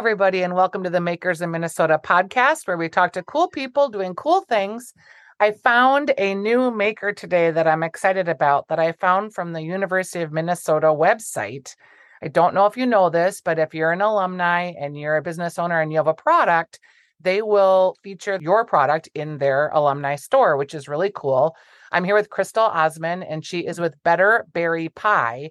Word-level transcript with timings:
everybody, 0.00 0.42
and 0.42 0.54
welcome 0.54 0.82
to 0.82 0.88
the 0.88 0.98
Makers 0.98 1.42
in 1.42 1.50
Minnesota 1.50 2.00
podcast, 2.02 2.66
where 2.66 2.78
we 2.78 2.88
talk 2.88 3.12
to 3.12 3.22
cool 3.22 3.48
people 3.48 3.90
doing 3.90 4.14
cool 4.14 4.40
things. 4.40 4.94
I 5.38 5.50
found 5.50 6.14
a 6.16 6.34
new 6.34 6.70
maker 6.70 7.12
today 7.12 7.50
that 7.50 7.66
I'm 7.66 7.82
excited 7.82 8.26
about 8.26 8.68
that 8.68 8.78
I 8.78 8.92
found 8.92 9.34
from 9.34 9.52
the 9.52 9.60
University 9.60 10.22
of 10.24 10.32
Minnesota 10.32 10.86
website. 10.86 11.76
I 12.22 12.28
don't 12.28 12.54
know 12.54 12.64
if 12.64 12.78
you 12.78 12.86
know 12.86 13.10
this, 13.10 13.42
but 13.42 13.58
if 13.58 13.74
you're 13.74 13.92
an 13.92 14.00
alumni 14.00 14.72
and 14.80 14.98
you're 14.98 15.18
a 15.18 15.22
business 15.22 15.58
owner 15.58 15.78
and 15.78 15.92
you 15.92 15.98
have 15.98 16.06
a 16.06 16.14
product, 16.14 16.80
they 17.20 17.42
will 17.42 17.94
feature 18.02 18.38
your 18.40 18.64
product 18.64 19.10
in 19.14 19.36
their 19.36 19.68
alumni 19.68 20.16
store, 20.16 20.56
which 20.56 20.72
is 20.72 20.88
really 20.88 21.12
cool. 21.14 21.54
I'm 21.92 22.04
here 22.04 22.14
with 22.14 22.30
Crystal 22.30 22.64
Osman, 22.64 23.22
and 23.22 23.44
she 23.44 23.66
is 23.66 23.78
with 23.78 24.02
Better 24.02 24.46
Berry 24.54 24.88
Pie. 24.88 25.50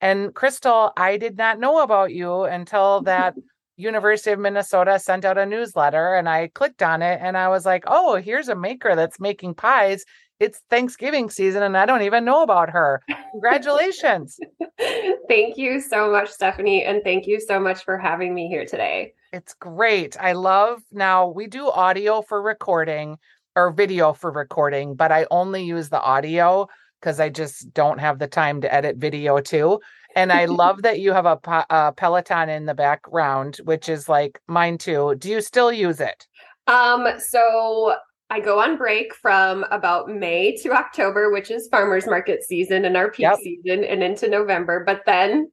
And 0.00 0.32
Crystal, 0.32 0.92
I 0.96 1.16
did 1.16 1.36
not 1.36 1.58
know 1.58 1.82
about 1.82 2.12
you 2.12 2.44
until 2.44 3.00
that 3.02 3.34
University 3.78 4.32
of 4.32 4.40
Minnesota 4.40 4.98
sent 4.98 5.24
out 5.24 5.38
a 5.38 5.46
newsletter 5.46 6.16
and 6.16 6.28
I 6.28 6.48
clicked 6.48 6.82
on 6.82 7.00
it 7.00 7.20
and 7.22 7.38
I 7.38 7.48
was 7.48 7.64
like, 7.64 7.84
oh, 7.86 8.16
here's 8.16 8.48
a 8.48 8.56
maker 8.56 8.96
that's 8.96 9.20
making 9.20 9.54
pies. 9.54 10.04
It's 10.40 10.60
Thanksgiving 10.68 11.30
season 11.30 11.62
and 11.62 11.76
I 11.76 11.86
don't 11.86 12.02
even 12.02 12.24
know 12.24 12.42
about 12.42 12.70
her. 12.70 13.02
Congratulations. 13.30 14.38
thank 15.28 15.56
you 15.56 15.80
so 15.80 16.10
much, 16.10 16.28
Stephanie. 16.28 16.84
And 16.84 17.02
thank 17.04 17.28
you 17.28 17.40
so 17.40 17.60
much 17.60 17.84
for 17.84 17.96
having 17.96 18.34
me 18.34 18.48
here 18.48 18.66
today. 18.66 19.14
It's 19.32 19.54
great. 19.54 20.16
I 20.18 20.32
love 20.32 20.82
now 20.90 21.28
we 21.28 21.46
do 21.46 21.70
audio 21.70 22.20
for 22.22 22.42
recording 22.42 23.16
or 23.54 23.70
video 23.70 24.12
for 24.12 24.32
recording, 24.32 24.96
but 24.96 25.12
I 25.12 25.26
only 25.30 25.64
use 25.64 25.88
the 25.88 26.00
audio 26.00 26.68
because 27.00 27.20
I 27.20 27.28
just 27.28 27.72
don't 27.74 28.00
have 28.00 28.18
the 28.18 28.26
time 28.26 28.60
to 28.62 28.74
edit 28.74 28.96
video 28.96 29.40
too. 29.40 29.80
And 30.18 30.32
I 30.32 30.46
love 30.46 30.82
that 30.82 31.00
you 31.00 31.12
have 31.12 31.26
a, 31.26 31.38
a, 31.70 31.92
Peloton 31.92 32.48
in 32.48 32.66
the 32.66 32.74
background, 32.74 33.58
which 33.64 33.88
is 33.88 34.08
like 34.08 34.40
mine 34.48 34.78
too. 34.78 35.14
Do 35.18 35.30
you 35.30 35.40
still 35.40 35.72
use 35.72 36.00
it? 36.00 36.26
Um, 36.66 37.06
so 37.18 37.94
I 38.28 38.40
go 38.40 38.60
on 38.60 38.76
break 38.76 39.14
from 39.14 39.64
about 39.70 40.08
May 40.08 40.56
to 40.56 40.72
October, 40.72 41.30
which 41.30 41.50
is 41.50 41.68
farmers 41.68 42.06
market 42.06 42.42
season 42.42 42.84
and 42.84 42.96
our 42.96 43.10
peak 43.10 43.22
yep. 43.24 43.38
season, 43.42 43.84
and 43.84 44.02
into 44.02 44.28
November. 44.28 44.82
But 44.84 45.02
then 45.06 45.50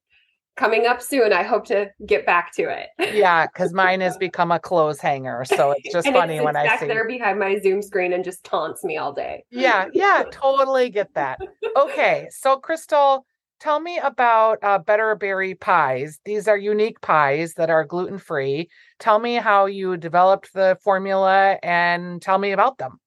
coming 0.55 0.85
up 0.85 1.01
soon. 1.01 1.33
I 1.33 1.43
hope 1.43 1.65
to 1.67 1.89
get 2.05 2.25
back 2.25 2.53
to 2.55 2.63
it. 2.63 3.13
yeah, 3.13 3.47
because 3.47 3.73
mine 3.73 4.01
has 4.01 4.17
become 4.17 4.51
a 4.51 4.59
clothes 4.59 4.99
hanger. 4.99 5.45
So 5.45 5.71
it's 5.71 5.91
just 5.91 6.07
funny 6.11 6.39
when 6.41 6.55
I 6.55 6.77
see 6.77 6.87
there 6.87 7.07
behind 7.07 7.39
my 7.39 7.59
Zoom 7.59 7.81
screen 7.81 8.13
and 8.13 8.23
just 8.23 8.43
taunts 8.43 8.83
me 8.83 8.97
all 8.97 9.13
day. 9.13 9.43
yeah, 9.51 9.85
yeah, 9.93 10.23
totally 10.31 10.89
get 10.89 11.13
that. 11.13 11.39
Okay, 11.77 12.27
so 12.31 12.57
Crystal, 12.57 13.25
tell 13.65 13.79
me 13.79 13.97
about 13.97 14.59
uh, 14.61 14.77
Better 14.77 15.15
Berry 15.15 15.55
pies. 15.55 16.19
These 16.23 16.47
are 16.47 16.55
unique 16.55 17.01
pies 17.01 17.55
that 17.55 17.71
are 17.71 17.83
gluten 17.83 18.19
free. 18.19 18.69
Tell 18.99 19.17
me 19.17 19.35
how 19.37 19.65
you 19.65 19.97
developed 19.97 20.53
the 20.53 20.77
formula 20.83 21.57
and 21.63 22.21
tell 22.21 22.37
me 22.37 22.51
about 22.51 22.77
them. 22.77 22.99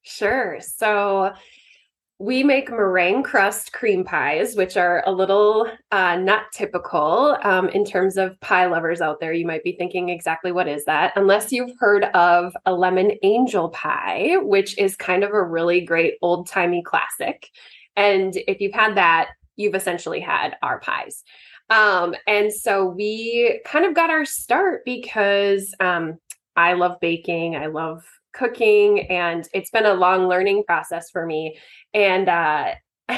Sure. 0.00 0.56
So 0.60 1.34
we 2.18 2.42
make 2.42 2.70
meringue 2.70 3.24
crust 3.24 3.74
cream 3.74 4.04
pies, 4.04 4.56
which 4.56 4.78
are 4.78 5.04
a 5.06 5.12
little 5.12 5.70
uh, 5.92 6.16
not 6.16 6.44
typical 6.50 7.36
um, 7.42 7.68
in 7.68 7.84
terms 7.84 8.16
of 8.16 8.40
pie 8.40 8.64
lovers 8.64 9.02
out 9.02 9.20
there. 9.20 9.34
You 9.34 9.46
might 9.46 9.64
be 9.64 9.76
thinking 9.76 10.08
exactly 10.08 10.50
what 10.50 10.66
is 10.66 10.86
that, 10.86 11.12
unless 11.16 11.52
you've 11.52 11.78
heard 11.78 12.04
of 12.14 12.56
a 12.64 12.72
lemon 12.72 13.12
angel 13.22 13.68
pie, 13.68 14.38
which 14.40 14.78
is 14.78 14.96
kind 14.96 15.24
of 15.24 15.32
a 15.32 15.44
really 15.44 15.82
great 15.82 16.14
old 16.22 16.48
timey 16.48 16.82
classic. 16.82 17.50
And 17.96 18.34
if 18.48 18.62
you've 18.62 18.72
had 18.72 18.96
that, 18.96 19.32
you've 19.56 19.74
essentially 19.74 20.20
had 20.20 20.56
our 20.62 20.80
pies. 20.80 21.22
Um, 21.70 22.14
and 22.26 22.52
so 22.52 22.86
we 22.86 23.60
kind 23.64 23.84
of 23.84 23.94
got 23.94 24.10
our 24.10 24.24
start 24.24 24.84
because 24.84 25.74
um, 25.80 26.18
I 26.54 26.74
love 26.74 26.98
baking. 27.00 27.56
I 27.56 27.66
love 27.66 28.04
cooking 28.32 29.10
and 29.10 29.48
it's 29.54 29.70
been 29.70 29.86
a 29.86 29.94
long 29.94 30.28
learning 30.28 30.62
process 30.66 31.10
for 31.10 31.24
me 31.24 31.56
and 31.94 32.28
uh, 32.28 32.74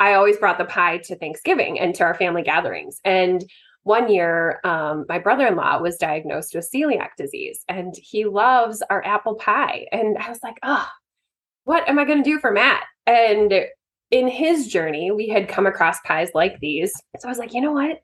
I 0.00 0.14
always 0.14 0.38
brought 0.38 0.58
the 0.58 0.64
pie 0.64 0.98
to 1.04 1.16
Thanksgiving 1.16 1.78
and 1.78 1.94
to 1.94 2.04
our 2.04 2.14
family 2.14 2.42
gatherings. 2.42 3.00
And 3.04 3.44
one 3.82 4.10
year, 4.10 4.60
um, 4.64 5.04
my 5.08 5.18
brother 5.18 5.46
in 5.46 5.56
law 5.56 5.78
was 5.78 5.96
diagnosed 5.96 6.54
with 6.54 6.70
celiac 6.74 7.10
disease 7.16 7.64
and 7.68 7.94
he 7.96 8.24
loves 8.24 8.82
our 8.90 9.04
apple 9.04 9.34
pie. 9.34 9.86
And 9.92 10.16
I 10.18 10.28
was 10.28 10.40
like, 10.42 10.58
oh, 10.62 10.86
what 11.64 11.86
am 11.88 11.98
I 11.98 12.04
going 12.04 12.22
to 12.22 12.30
do 12.30 12.38
for 12.38 12.50
Matt? 12.50 12.84
And 13.06 13.52
in 14.10 14.28
his 14.28 14.66
journey, 14.66 15.10
we 15.10 15.28
had 15.28 15.48
come 15.48 15.66
across 15.66 16.00
pies 16.00 16.30
like 16.34 16.58
these. 16.60 16.92
So 17.18 17.28
I 17.28 17.30
was 17.30 17.38
like, 17.38 17.54
you 17.54 17.60
know 17.60 17.72
what? 17.72 18.00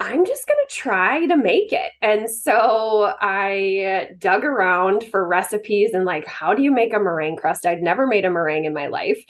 I'm 0.00 0.24
just 0.24 0.46
going 0.46 0.58
to 0.66 0.74
try 0.74 1.26
to 1.26 1.36
make 1.36 1.72
it. 1.72 1.90
And 2.00 2.30
so 2.30 3.14
I 3.20 4.10
dug 4.18 4.44
around 4.44 5.04
for 5.10 5.26
recipes 5.26 5.92
and 5.92 6.04
like, 6.04 6.26
how 6.26 6.54
do 6.54 6.62
you 6.62 6.70
make 6.70 6.94
a 6.94 7.00
meringue 7.00 7.36
crust? 7.36 7.66
I'd 7.66 7.82
never 7.82 8.06
made 8.06 8.24
a 8.24 8.30
meringue 8.30 8.64
in 8.64 8.72
my 8.72 8.86
life 8.86 9.22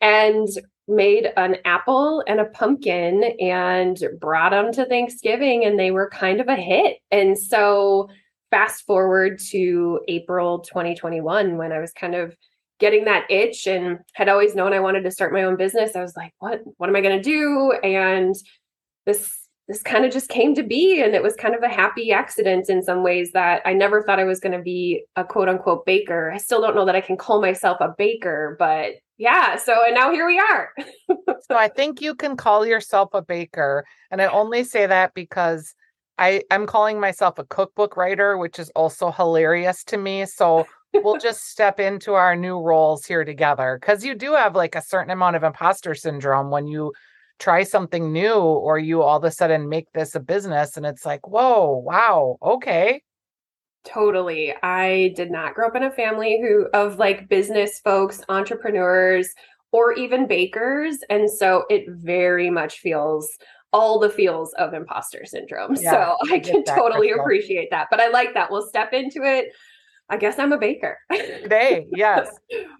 and 0.00 0.48
made 0.88 1.32
an 1.36 1.56
apple 1.64 2.24
and 2.26 2.40
a 2.40 2.44
pumpkin 2.46 3.22
and 3.40 3.98
brought 4.20 4.50
them 4.50 4.72
to 4.72 4.84
Thanksgiving 4.84 5.64
and 5.64 5.78
they 5.78 5.92
were 5.92 6.10
kind 6.10 6.40
of 6.40 6.48
a 6.48 6.56
hit. 6.56 6.98
And 7.10 7.38
so 7.38 8.08
fast 8.50 8.84
forward 8.84 9.40
to 9.50 10.00
April 10.08 10.60
2021 10.60 11.56
when 11.56 11.72
I 11.72 11.78
was 11.78 11.92
kind 11.92 12.14
of 12.14 12.36
getting 12.78 13.04
that 13.06 13.30
itch 13.30 13.66
and 13.66 13.98
had 14.14 14.28
always 14.28 14.54
known 14.54 14.72
I 14.72 14.80
wanted 14.80 15.04
to 15.04 15.10
start 15.10 15.32
my 15.32 15.44
own 15.44 15.56
business. 15.56 15.96
I 15.96 16.02
was 16.02 16.16
like, 16.16 16.32
what 16.38 16.60
what 16.76 16.88
am 16.88 16.96
I 16.96 17.00
going 17.00 17.16
to 17.16 17.22
do? 17.22 17.72
And 17.82 18.34
this 19.06 19.46
this 19.68 19.82
kind 19.82 20.04
of 20.04 20.12
just 20.12 20.28
came 20.28 20.54
to 20.54 20.62
be 20.62 21.02
and 21.02 21.14
it 21.14 21.22
was 21.22 21.34
kind 21.34 21.54
of 21.54 21.62
a 21.62 21.68
happy 21.68 22.12
accident 22.12 22.68
in 22.68 22.82
some 22.82 23.02
ways 23.02 23.32
that 23.32 23.62
I 23.64 23.72
never 23.72 24.02
thought 24.02 24.20
I 24.20 24.24
was 24.24 24.38
going 24.38 24.56
to 24.56 24.62
be 24.62 25.04
a 25.16 25.24
quote 25.24 25.48
unquote 25.48 25.84
baker. 25.84 26.30
I 26.30 26.36
still 26.38 26.60
don't 26.60 26.76
know 26.76 26.84
that 26.84 26.94
I 26.94 27.00
can 27.00 27.16
call 27.16 27.40
myself 27.40 27.78
a 27.80 27.94
baker, 27.96 28.54
but 28.58 28.94
yeah, 29.18 29.56
so 29.56 29.84
and 29.84 29.94
now 29.94 30.12
here 30.12 30.26
we 30.26 30.38
are. 30.38 30.72
so 31.08 31.56
I 31.56 31.68
think 31.68 32.00
you 32.00 32.14
can 32.14 32.36
call 32.36 32.66
yourself 32.66 33.10
a 33.12 33.22
baker 33.22 33.84
and 34.10 34.22
I 34.22 34.26
only 34.26 34.62
say 34.62 34.86
that 34.86 35.14
because 35.14 35.74
I 36.18 36.42
I'm 36.50 36.66
calling 36.66 37.00
myself 37.00 37.38
a 37.38 37.44
cookbook 37.44 37.96
writer, 37.96 38.38
which 38.38 38.58
is 38.58 38.70
also 38.70 39.10
hilarious 39.10 39.82
to 39.84 39.96
me. 39.96 40.26
So 40.26 40.66
we'll 41.02 41.18
just 41.18 41.48
step 41.48 41.80
into 41.80 42.14
our 42.14 42.36
new 42.36 42.60
roles 42.60 43.04
here 43.06 43.24
together 43.24 43.78
cuz 43.82 44.04
you 44.04 44.14
do 44.14 44.34
have 44.34 44.54
like 44.54 44.74
a 44.74 44.82
certain 44.82 45.10
amount 45.10 45.36
of 45.36 45.42
imposter 45.42 45.94
syndrome 45.94 46.50
when 46.50 46.66
you 46.66 46.92
try 47.38 47.62
something 47.62 48.12
new 48.12 48.34
or 48.34 48.78
you 48.78 49.02
all 49.02 49.18
of 49.18 49.24
a 49.24 49.30
sudden 49.30 49.68
make 49.68 49.90
this 49.92 50.14
a 50.14 50.20
business 50.20 50.76
and 50.76 50.86
it's 50.86 51.04
like 51.04 51.26
whoa 51.26 51.82
wow 51.84 52.36
okay. 52.42 53.02
Totally 53.84 54.52
i 54.62 55.12
did 55.14 55.30
not 55.30 55.54
grow 55.54 55.68
up 55.68 55.76
in 55.76 55.84
a 55.84 55.90
family 55.90 56.40
who 56.40 56.66
of 56.74 56.98
like 56.98 57.28
business 57.28 57.78
folks 57.80 58.20
entrepreneurs 58.28 59.28
or 59.70 59.92
even 59.92 60.26
bakers 60.26 60.98
and 61.08 61.30
so 61.30 61.64
it 61.70 61.84
very 61.88 62.50
much 62.50 62.80
feels 62.80 63.28
all 63.72 63.98
the 63.98 64.10
feels 64.10 64.52
of 64.54 64.74
imposter 64.74 65.24
syndrome 65.24 65.76
yeah, 65.78 65.90
so 65.90 66.16
i, 66.32 66.36
I 66.36 66.38
can 66.40 66.64
totally 66.64 67.10
appreciate 67.12 67.70
that 67.70 67.88
but 67.90 68.00
i 68.00 68.08
like 68.08 68.34
that 68.34 68.50
we'll 68.50 68.66
step 68.66 68.92
into 68.92 69.22
it 69.22 69.52
i 70.08 70.16
guess 70.16 70.38
i'm 70.38 70.52
a 70.52 70.58
baker 70.58 70.98
today 71.10 71.86
yes 71.92 72.28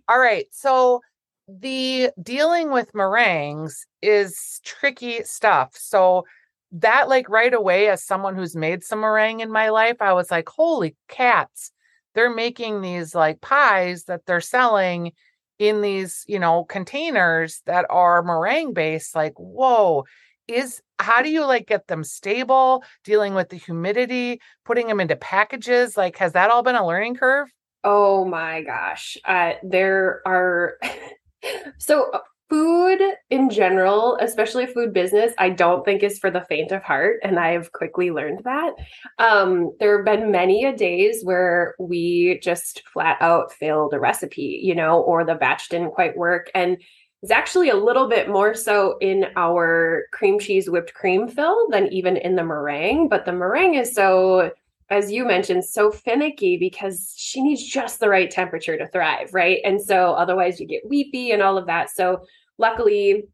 all 0.08 0.18
right 0.18 0.46
so 0.50 1.00
the 1.48 2.10
dealing 2.20 2.70
with 2.70 2.94
meringues 2.94 3.86
is 4.02 4.60
tricky 4.64 5.22
stuff. 5.24 5.70
So 5.74 6.24
that 6.72 7.08
like 7.08 7.28
right 7.28 7.54
away 7.54 7.88
as 7.88 8.02
someone 8.02 8.34
who's 8.34 8.56
made 8.56 8.82
some 8.82 9.00
meringue 9.00 9.40
in 9.40 9.50
my 9.50 9.68
life, 9.70 9.96
I 10.00 10.12
was 10.12 10.30
like, 10.30 10.48
holy 10.48 10.96
cats. 11.08 11.70
They're 12.14 12.34
making 12.34 12.80
these 12.80 13.14
like 13.14 13.40
pies 13.40 14.04
that 14.04 14.22
they're 14.26 14.40
selling 14.40 15.12
in 15.58 15.82
these, 15.82 16.24
you 16.26 16.38
know, 16.38 16.64
containers 16.64 17.62
that 17.66 17.86
are 17.90 18.22
meringue 18.22 18.72
based. 18.72 19.14
Like, 19.14 19.34
whoa, 19.36 20.04
is 20.48 20.82
how 20.98 21.22
do 21.22 21.30
you 21.30 21.44
like 21.44 21.66
get 21.66 21.86
them 21.88 22.04
stable, 22.04 22.84
dealing 23.04 23.34
with 23.34 23.50
the 23.50 23.56
humidity, 23.56 24.40
putting 24.64 24.86
them 24.86 25.00
into 25.00 25.16
packages? 25.16 25.96
Like, 25.96 26.16
has 26.18 26.32
that 26.32 26.50
all 26.50 26.62
been 26.62 26.76
a 26.76 26.86
learning 26.86 27.16
curve? 27.16 27.52
Oh 27.84 28.24
my 28.24 28.62
gosh. 28.62 29.16
Uh, 29.24 29.52
there 29.62 30.22
are 30.26 30.78
so 31.78 32.10
uh, 32.12 32.18
food 32.48 33.00
in 33.30 33.50
general 33.50 34.16
especially 34.20 34.66
food 34.66 34.92
business 34.92 35.32
i 35.38 35.50
don't 35.50 35.84
think 35.84 36.02
is 36.02 36.18
for 36.18 36.30
the 36.30 36.44
faint 36.48 36.70
of 36.70 36.82
heart 36.82 37.18
and 37.24 37.40
i've 37.40 37.72
quickly 37.72 38.10
learned 38.12 38.40
that 38.44 38.72
um, 39.18 39.72
there 39.80 39.96
have 39.96 40.04
been 40.04 40.30
many 40.30 40.64
a 40.64 40.76
days 40.76 41.24
where 41.24 41.74
we 41.80 42.38
just 42.40 42.82
flat 42.92 43.16
out 43.20 43.52
failed 43.52 43.92
a 43.94 43.98
recipe 43.98 44.60
you 44.62 44.74
know 44.76 45.00
or 45.00 45.24
the 45.24 45.34
batch 45.34 45.68
didn't 45.68 45.90
quite 45.90 46.16
work 46.16 46.48
and 46.54 46.78
it's 47.26 47.32
actually 47.32 47.70
a 47.70 47.74
little 47.76 48.08
bit 48.08 48.28
more 48.28 48.54
so 48.54 48.96
in 49.00 49.26
our 49.34 50.04
cream 50.12 50.38
cheese 50.38 50.70
whipped 50.70 50.94
cream 50.94 51.26
fill 51.26 51.68
than 51.70 51.92
even 51.92 52.16
in 52.16 52.36
the 52.36 52.44
meringue 52.44 53.08
but 53.08 53.24
the 53.24 53.32
meringue 53.32 53.74
is 53.74 53.92
so 53.92 54.48
as 54.88 55.10
you 55.10 55.24
mentioned, 55.24 55.64
so 55.64 55.90
finicky 55.90 56.56
because 56.56 57.12
she 57.16 57.42
needs 57.42 57.60
just 57.64 57.98
the 57.98 58.08
right 58.08 58.30
temperature 58.30 58.78
to 58.78 58.86
thrive, 58.86 59.34
right? 59.34 59.58
And 59.64 59.82
so 59.82 60.12
otherwise 60.12 60.60
you 60.60 60.66
get 60.68 60.88
weepy 60.88 61.32
and 61.32 61.42
all 61.42 61.58
of 61.58 61.66
that. 61.66 61.90
So 61.90 62.24
luckily, 62.58 63.24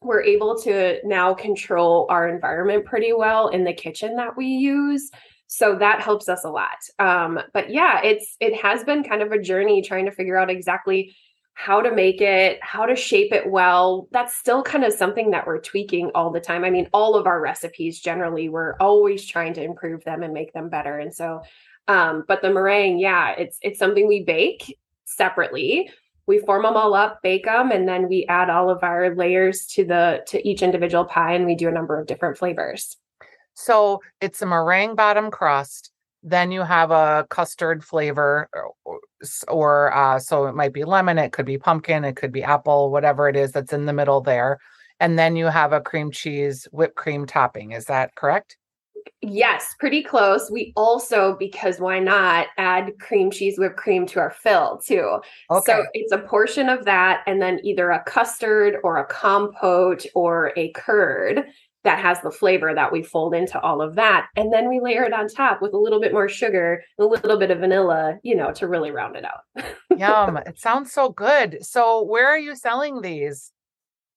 we're 0.00 0.22
able 0.22 0.58
to 0.62 0.98
now 1.04 1.34
control 1.34 2.06
our 2.08 2.28
environment 2.28 2.86
pretty 2.86 3.12
well 3.12 3.48
in 3.48 3.64
the 3.64 3.74
kitchen 3.74 4.16
that 4.16 4.38
we 4.38 4.46
use. 4.46 5.10
So 5.48 5.76
that 5.76 6.00
helps 6.00 6.28
us 6.28 6.44
a 6.44 6.50
lot. 6.50 6.78
Um, 6.98 7.40
but 7.52 7.70
yeah, 7.70 8.00
it's 8.02 8.36
it 8.40 8.54
has 8.60 8.82
been 8.82 9.04
kind 9.04 9.22
of 9.22 9.32
a 9.32 9.40
journey 9.40 9.82
trying 9.82 10.06
to 10.06 10.12
figure 10.12 10.36
out 10.36 10.50
exactly 10.50 11.14
how 11.58 11.80
to 11.80 11.90
make 11.90 12.20
it, 12.20 12.58
how 12.62 12.84
to 12.84 12.94
shape 12.94 13.32
it 13.32 13.50
well. 13.50 14.08
That's 14.12 14.36
still 14.36 14.62
kind 14.62 14.84
of 14.84 14.92
something 14.92 15.30
that 15.30 15.46
we're 15.46 15.58
tweaking 15.58 16.10
all 16.14 16.30
the 16.30 16.38
time. 16.38 16.64
I 16.64 16.70
mean, 16.70 16.86
all 16.92 17.16
of 17.16 17.26
our 17.26 17.40
recipes 17.40 17.98
generally, 17.98 18.50
we're 18.50 18.76
always 18.78 19.24
trying 19.24 19.54
to 19.54 19.64
improve 19.64 20.04
them 20.04 20.22
and 20.22 20.34
make 20.34 20.52
them 20.52 20.68
better. 20.68 20.98
And 20.98 21.12
so, 21.14 21.40
um, 21.88 22.24
but 22.28 22.42
the 22.42 22.52
meringue, 22.52 22.98
yeah, 22.98 23.30
it's 23.30 23.58
it's 23.62 23.78
something 23.78 24.06
we 24.06 24.22
bake 24.22 24.78
separately. 25.06 25.90
We 26.26 26.40
form 26.40 26.64
them 26.64 26.76
all 26.76 26.92
up, 26.92 27.22
bake 27.22 27.46
them, 27.46 27.70
and 27.70 27.88
then 27.88 28.06
we 28.06 28.26
add 28.28 28.50
all 28.50 28.68
of 28.68 28.84
our 28.84 29.14
layers 29.14 29.64
to 29.68 29.84
the 29.86 30.24
to 30.26 30.46
each 30.46 30.60
individual 30.60 31.06
pie, 31.06 31.32
and 31.32 31.46
we 31.46 31.54
do 31.54 31.68
a 31.68 31.72
number 31.72 31.98
of 31.98 32.06
different 32.06 32.36
flavors. 32.36 32.98
So 33.54 34.02
it's 34.20 34.42
a 34.42 34.46
meringue 34.46 34.94
bottom 34.94 35.30
crust. 35.30 35.90
Then 36.28 36.50
you 36.50 36.62
have 36.62 36.90
a 36.90 37.24
custard 37.30 37.84
flavor, 37.84 38.48
or, 38.52 39.00
or 39.46 39.94
uh, 39.94 40.18
so 40.18 40.46
it 40.46 40.56
might 40.56 40.72
be 40.72 40.82
lemon, 40.82 41.18
it 41.18 41.30
could 41.30 41.46
be 41.46 41.56
pumpkin, 41.56 42.04
it 42.04 42.16
could 42.16 42.32
be 42.32 42.42
apple, 42.42 42.90
whatever 42.90 43.28
it 43.28 43.36
is 43.36 43.52
that's 43.52 43.72
in 43.72 43.86
the 43.86 43.92
middle 43.92 44.20
there. 44.20 44.58
And 44.98 45.16
then 45.16 45.36
you 45.36 45.46
have 45.46 45.72
a 45.72 45.80
cream 45.80 46.10
cheese 46.10 46.66
whipped 46.72 46.96
cream 46.96 47.26
topping. 47.26 47.70
Is 47.70 47.84
that 47.84 48.16
correct? 48.16 48.56
Yes, 49.22 49.76
pretty 49.78 50.02
close. 50.02 50.50
We 50.50 50.72
also, 50.74 51.36
because 51.38 51.78
why 51.78 52.00
not, 52.00 52.48
add 52.58 52.98
cream 52.98 53.30
cheese 53.30 53.56
whipped 53.56 53.76
cream 53.76 54.04
to 54.06 54.18
our 54.18 54.32
fill 54.32 54.80
too. 54.84 55.20
Okay. 55.48 55.72
So 55.72 55.84
it's 55.94 56.10
a 56.10 56.18
portion 56.18 56.68
of 56.68 56.84
that, 56.86 57.22
and 57.28 57.40
then 57.40 57.60
either 57.62 57.92
a 57.92 58.02
custard 58.02 58.78
or 58.82 58.96
a 58.96 59.06
compote 59.06 60.04
or 60.16 60.52
a 60.56 60.72
curd 60.72 61.44
that 61.86 62.00
has 62.00 62.20
the 62.20 62.30
flavor 62.30 62.74
that 62.74 62.92
we 62.92 63.02
fold 63.02 63.34
into 63.34 63.58
all 63.60 63.80
of 63.80 63.94
that. 63.94 64.26
And 64.36 64.52
then 64.52 64.68
we 64.68 64.80
layer 64.80 65.04
it 65.04 65.12
on 65.12 65.28
top 65.28 65.62
with 65.62 65.72
a 65.72 65.78
little 65.78 66.00
bit 66.00 66.12
more 66.12 66.28
sugar, 66.28 66.82
a 66.98 67.04
little 67.04 67.38
bit 67.38 67.50
of 67.50 67.60
vanilla, 67.60 68.18
you 68.22 68.34
know, 68.34 68.52
to 68.54 68.66
really 68.66 68.90
round 68.90 69.16
it 69.16 69.24
out. 69.24 69.64
Yum. 69.96 70.36
It 70.38 70.58
sounds 70.58 70.92
so 70.92 71.08
good. 71.08 71.64
So, 71.64 72.02
where 72.02 72.26
are 72.26 72.38
you 72.38 72.54
selling 72.56 73.00
these? 73.00 73.52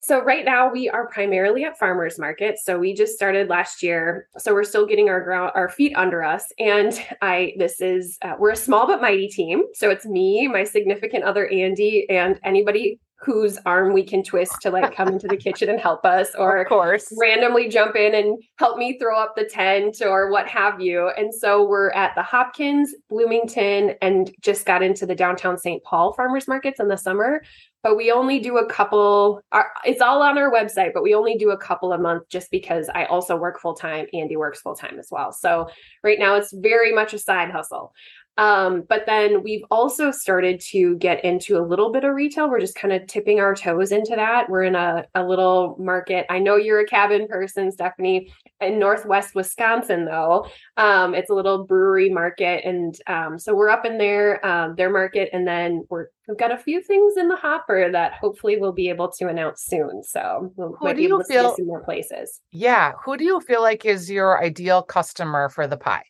So 0.01 0.24
right 0.24 0.45
now 0.45 0.71
we 0.71 0.89
are 0.89 1.07
primarily 1.10 1.66
at 1.66 1.77
farmers 1.77 2.18
markets. 2.18 2.63
So 2.63 2.80
we 2.80 2.94
just 2.94 3.16
started 3.16 3.50
last 3.50 3.83
year. 3.83 4.30
So 4.38 4.54
we're 4.54 4.63
still 4.63 4.86
getting 4.86 5.10
our 5.10 5.22
ground 5.22 5.51
our 5.56 5.68
feet 5.68 5.94
under 5.95 6.24
us. 6.24 6.45
And 6.57 7.00
I 7.22 7.54
this 7.57 7.81
is 7.81 8.18
uh, 8.22 8.36
we're 8.39 8.51
a 8.51 8.56
small 8.56 8.88
but 8.88 9.01
mighty 9.01 9.27
team. 9.27 9.63
So 9.74 9.89
it's 9.89 10.06
me, 10.06 10.48
my 10.48 10.63
significant 10.63 11.25
other 11.25 11.48
Andy, 11.50 12.10
and 12.10 12.39
anybody 12.45 13.00
whose 13.21 13.57
arm 13.66 13.92
we 13.94 14.04
can 14.04 14.24
twist 14.24 14.62
to 14.62 14.69
like 14.69 14.95
come 14.95 15.10
into 15.10 15.27
the 15.27 15.36
kitchen 15.36 15.69
and 15.69 15.80
help 15.80 16.06
us 16.06 16.30
or 16.38 16.62
of 16.62 16.68
course. 16.68 17.13
randomly 17.19 17.68
jump 17.68 17.95
in 17.95 18.16
and 18.16 18.42
help 18.57 18.77
me 18.77 18.98
throw 18.98 19.19
up 19.19 19.36
the 19.36 19.44
tent 19.44 20.01
or 20.01 20.31
what 20.31 20.48
have 20.48 20.80
you. 20.80 21.10
And 21.18 21.33
so 21.33 21.68
we're 21.68 21.89
at 21.92 22.16
the 22.16 22.24
hopkins 22.24 22.95
bloomington 23.10 23.95
and 24.01 24.31
just 24.42 24.66
got 24.66 24.81
into 24.81 25.06
the 25.06 25.16
downtown 25.16 25.57
st 25.57 25.83
paul 25.83 26.13
farmers 26.13 26.48
markets 26.48 26.80
in 26.80 26.88
the 26.88 26.98
summer. 26.98 27.42
But 27.83 27.95
we 27.95 28.12
only 28.12 28.39
do 28.39 28.57
a 28.57 28.66
couple 28.66 29.42
our, 29.51 29.69
it's 29.86 30.01
all 30.01 30.22
on 30.22 30.38
our 30.38 30.51
website 30.51 30.94
but 30.94 31.04
we 31.04 31.13
only 31.13 31.36
do 31.36 31.51
a 31.51 31.57
couple 31.57 31.94
a 31.94 31.98
month 31.98 32.27
just 32.30 32.51
because 32.51 32.89
i 32.94 33.06
also 33.06 33.38
work 33.38 33.60
full 33.60 33.74
time 33.74 34.06
andy 34.13 34.36
works 34.38 34.62
full 34.62 34.75
time 34.75 34.98
as 34.98 35.10
well. 35.12 35.33
So 35.33 35.69
right 36.04 36.19
now 36.19 36.36
it's 36.36 36.54
very 36.54 36.94
much 36.94 37.13
a 37.13 37.19
side 37.19 37.51
hustle 37.51 37.94
um, 38.39 38.86
but 38.88 39.06
then 39.06 39.44
we've 39.44 39.65
also 39.69 40.12
started 40.12 40.62
to 40.71 40.95
get 40.95 41.25
into 41.25 41.57
a 41.57 41.62
little 41.62 41.91
bit 41.91 42.06
of 42.06 42.15
retail. 42.15 42.50
We're 42.50 42.62
just 42.62 42.75
kind 42.75 42.94
of 42.94 43.06
tipping 43.06 43.41
our 43.41 43.53
toes 43.53 43.91
into 43.91 44.15
that. 44.15 44.50
We're 44.50 44.63
in 44.63 44.75
a, 44.75 45.06
a 45.13 45.25
little 45.25 45.75
market. 45.77 46.25
I 46.30 46.39
know 46.39 46.56
you're 46.56 46.80
a 46.80 46.86
cabin 46.86 47.27
person, 47.27 47.69
Stephanie, 47.69 48.31
in 48.62 48.80
Northwest 48.80 49.36
Wisconsin, 49.36 50.06
though. 50.06 50.47
Um, 50.77 51.13
it's 51.13 51.30
a 51.30 51.33
little 51.33 51.65
brewery 51.65 52.09
market. 52.09 52.63
And 52.63 52.95
um, 53.07 53.38
so 53.38 53.53
we're 53.53 53.68
up 53.68 53.86
in 53.86 53.97
there, 53.97 54.45
um, 54.45 54.75
their 54.77 54.89
market. 54.89 55.30
And 55.33 55.45
then 55.45 55.83
we're, 55.89 56.07
we've 56.30 56.38
got 56.38 56.53
a 56.53 56.57
few 56.57 56.81
things 56.81 57.18
in 57.18 57.27
the 57.27 57.36
hopper 57.36 57.91
that 57.91 58.13
hopefully 58.13 58.56
we'll 58.56 58.71
be 58.71 58.88
able 58.88 59.12
to 59.19 59.27
announce 59.27 59.65
soon. 59.65 60.01
So 60.01 60.53
we'll 60.56 60.77
who 60.80 60.94
do 60.94 61.01
you 61.01 61.21
feel, 61.27 61.57
some 61.57 61.68
more 61.68 61.83
places. 61.83 62.39
Yeah. 62.53 62.94
Who 63.03 63.18
do 63.18 63.25
you 63.25 63.41
feel 63.41 63.62
like 63.62 63.83
is 63.83 64.09
your 64.09 64.41
ideal 64.41 64.81
customer 64.81 65.50
for 65.50 65.68
the 65.68 65.75
pie? 65.75 66.03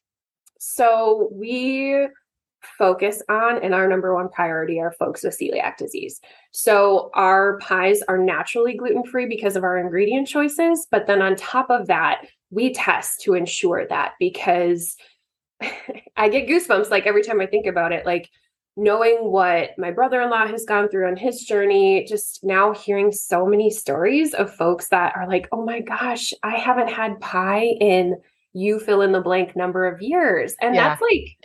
So 0.60 1.30
we 1.32 2.08
focus 2.62 3.24
on 3.30 3.64
and 3.64 3.74
our 3.74 3.88
number 3.88 4.14
one 4.14 4.30
priority 4.30 4.80
are 4.80 4.92
folks 4.92 5.24
with 5.24 5.38
celiac 5.38 5.78
disease. 5.78 6.20
So 6.52 7.10
our 7.14 7.58
pies 7.60 8.02
are 8.08 8.18
naturally 8.18 8.76
gluten-free 8.76 9.28
because 9.28 9.56
of 9.56 9.64
our 9.64 9.78
ingredient 9.78 10.28
choices, 10.28 10.86
but 10.92 11.08
then 11.08 11.22
on 11.22 11.36
top 11.36 11.70
of 11.70 11.88
that, 11.88 12.26
we 12.52 12.74
test 12.74 13.22
to 13.22 13.34
ensure 13.34 13.88
that 13.88 14.14
because 14.20 14.96
I 16.18 16.30
get 16.30 16.48
goosebumps 16.48 16.90
like 16.90 17.06
every 17.06 17.24
time 17.24 17.42
I 17.42 17.46
think 17.46 17.66
about 17.66 17.92
it 17.92 18.06
like 18.06 18.30
knowing 18.76 19.18
what 19.30 19.72
my 19.78 19.92
brother-in-law 19.92 20.48
has 20.48 20.64
gone 20.66 20.88
through 20.88 21.08
on 21.08 21.18
his 21.18 21.42
journey 21.42 22.06
just 22.08 22.40
now 22.44 22.74
hearing 22.74 23.12
so 23.12 23.46
many 23.46 23.70
stories 23.70 24.34
of 24.34 24.54
folks 24.56 24.88
that 24.88 25.14
are 25.18 25.28
like 25.28 25.50
oh 25.52 25.66
my 25.66 25.82
gosh 25.82 26.32
i 26.44 26.56
haven't 26.56 26.88
had 26.88 27.20
pie 27.20 27.66
in 27.82 28.16
you 28.54 28.80
fill 28.80 29.02
in 29.02 29.12
the 29.12 29.22
blank 29.22 29.56
number 29.56 29.86
of 29.86 30.02
years. 30.02 30.56
And 30.62 30.76
yeah. 30.76 30.90
that's 30.90 31.02
like, 31.02 31.38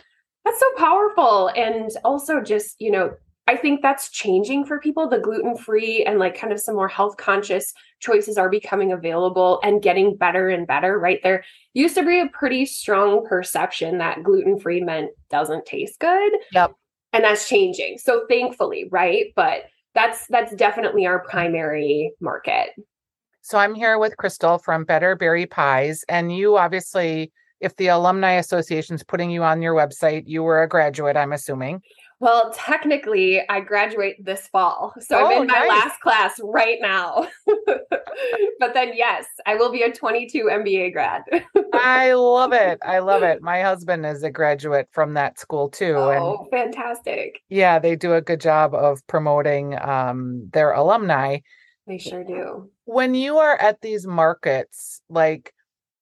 that's 0.43 0.59
so 0.59 0.71
powerful. 0.77 1.49
And 1.55 1.89
also 2.03 2.41
just, 2.41 2.75
you 2.79 2.91
know, 2.91 3.11
I 3.47 3.55
think 3.55 3.81
that's 3.81 4.09
changing 4.09 4.65
for 4.65 4.79
people. 4.79 5.07
The 5.07 5.19
gluten 5.19 5.55
free 5.55 6.03
and 6.03 6.17
like 6.17 6.37
kind 6.37 6.51
of 6.51 6.59
some 6.59 6.75
more 6.75 6.87
health 6.87 7.17
conscious 7.17 7.73
choices 7.99 8.37
are 8.37 8.49
becoming 8.49 8.91
available 8.91 9.59
and 9.63 9.83
getting 9.83 10.17
better 10.17 10.49
and 10.49 10.65
better, 10.65 10.97
right? 10.97 11.19
There 11.21 11.43
used 11.73 11.95
to 11.95 12.03
be 12.03 12.19
a 12.19 12.27
pretty 12.27 12.65
strong 12.65 13.25
perception 13.27 13.99
that 13.99 14.23
gluten 14.23 14.59
free 14.59 14.81
meant 14.81 15.11
doesn't 15.29 15.65
taste 15.67 15.99
good. 15.99 16.33
Yep. 16.53 16.73
And 17.13 17.23
that's 17.23 17.47
changing. 17.47 17.99
So 17.99 18.25
thankfully, 18.27 18.87
right? 18.91 19.27
But 19.35 19.65
that's 19.93 20.25
that's 20.27 20.53
definitely 20.55 21.05
our 21.05 21.19
primary 21.19 22.13
market. 22.19 22.71
So 23.45 23.59
I'm 23.59 23.75
here 23.75 23.99
with 23.99 24.17
Crystal 24.17 24.57
from 24.57 24.85
Better 24.85 25.15
Berry 25.15 25.45
Pies. 25.45 26.03
And 26.09 26.35
you 26.35 26.57
obviously, 26.57 27.31
if 27.59 27.75
the 27.75 27.89
Alumni 27.89 28.31
Association 28.31 28.95
is 28.95 29.03
putting 29.03 29.29
you 29.29 29.43
on 29.43 29.61
your 29.61 29.75
website, 29.75 30.23
you 30.25 30.41
were 30.41 30.63
a 30.63 30.67
graduate, 30.67 31.15
I'm 31.15 31.31
assuming. 31.31 31.83
Well, 32.19 32.51
technically, 32.55 33.47
I 33.47 33.59
graduate 33.59 34.15
this 34.25 34.47
fall. 34.47 34.95
So 34.99 35.19
oh, 35.19 35.27
I'm 35.27 35.41
in 35.43 35.47
my 35.47 35.59
nice. 35.59 35.69
last 35.69 36.01
class 36.01 36.39
right 36.41 36.79
now. 36.81 37.27
but 38.59 38.73
then, 38.73 38.93
yes, 38.95 39.27
I 39.45 39.53
will 39.53 39.71
be 39.71 39.83
a 39.83 39.93
22 39.93 40.45
MBA 40.45 40.91
grad. 40.91 41.21
I 41.73 42.13
love 42.13 42.51
it. 42.51 42.79
I 42.83 42.97
love 42.97 43.21
it. 43.21 43.43
My 43.43 43.61
husband 43.61 44.07
is 44.07 44.23
a 44.23 44.31
graduate 44.31 44.87
from 44.91 45.13
that 45.13 45.37
school 45.37 45.69
too. 45.69 45.93
Oh, 45.95 46.39
and 46.41 46.49
fantastic. 46.49 47.43
Yeah, 47.49 47.77
they 47.77 47.95
do 47.95 48.15
a 48.15 48.21
good 48.21 48.41
job 48.41 48.73
of 48.73 49.05
promoting 49.05 49.79
um, 49.79 50.49
their 50.51 50.71
alumni. 50.71 51.41
They 51.87 51.97
sure 51.97 52.23
do. 52.23 52.69
When 52.85 53.13
you 53.13 53.37
are 53.37 53.55
at 53.55 53.81
these 53.81 54.07
markets, 54.07 55.01
like 55.09 55.53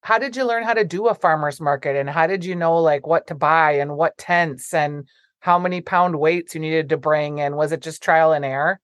how 0.01 0.17
did 0.17 0.35
you 0.35 0.45
learn 0.45 0.63
how 0.63 0.73
to 0.73 0.85
do 0.85 1.07
a 1.07 1.15
farmer's 1.15 1.61
market 1.61 1.95
and 1.95 2.09
how 2.09 2.27
did 2.27 2.43
you 2.45 2.55
know 2.55 2.77
like 2.77 3.07
what 3.07 3.27
to 3.27 3.35
buy 3.35 3.73
and 3.73 3.95
what 3.95 4.17
tents 4.17 4.73
and 4.73 5.07
how 5.39 5.59
many 5.59 5.81
pound 5.81 6.19
weights 6.19 6.55
you 6.55 6.61
needed 6.61 6.89
to 6.89 6.97
bring 6.97 7.41
and 7.41 7.55
was 7.55 7.71
it 7.71 7.81
just 7.81 8.03
trial 8.03 8.31
and 8.33 8.45
error? 8.45 8.79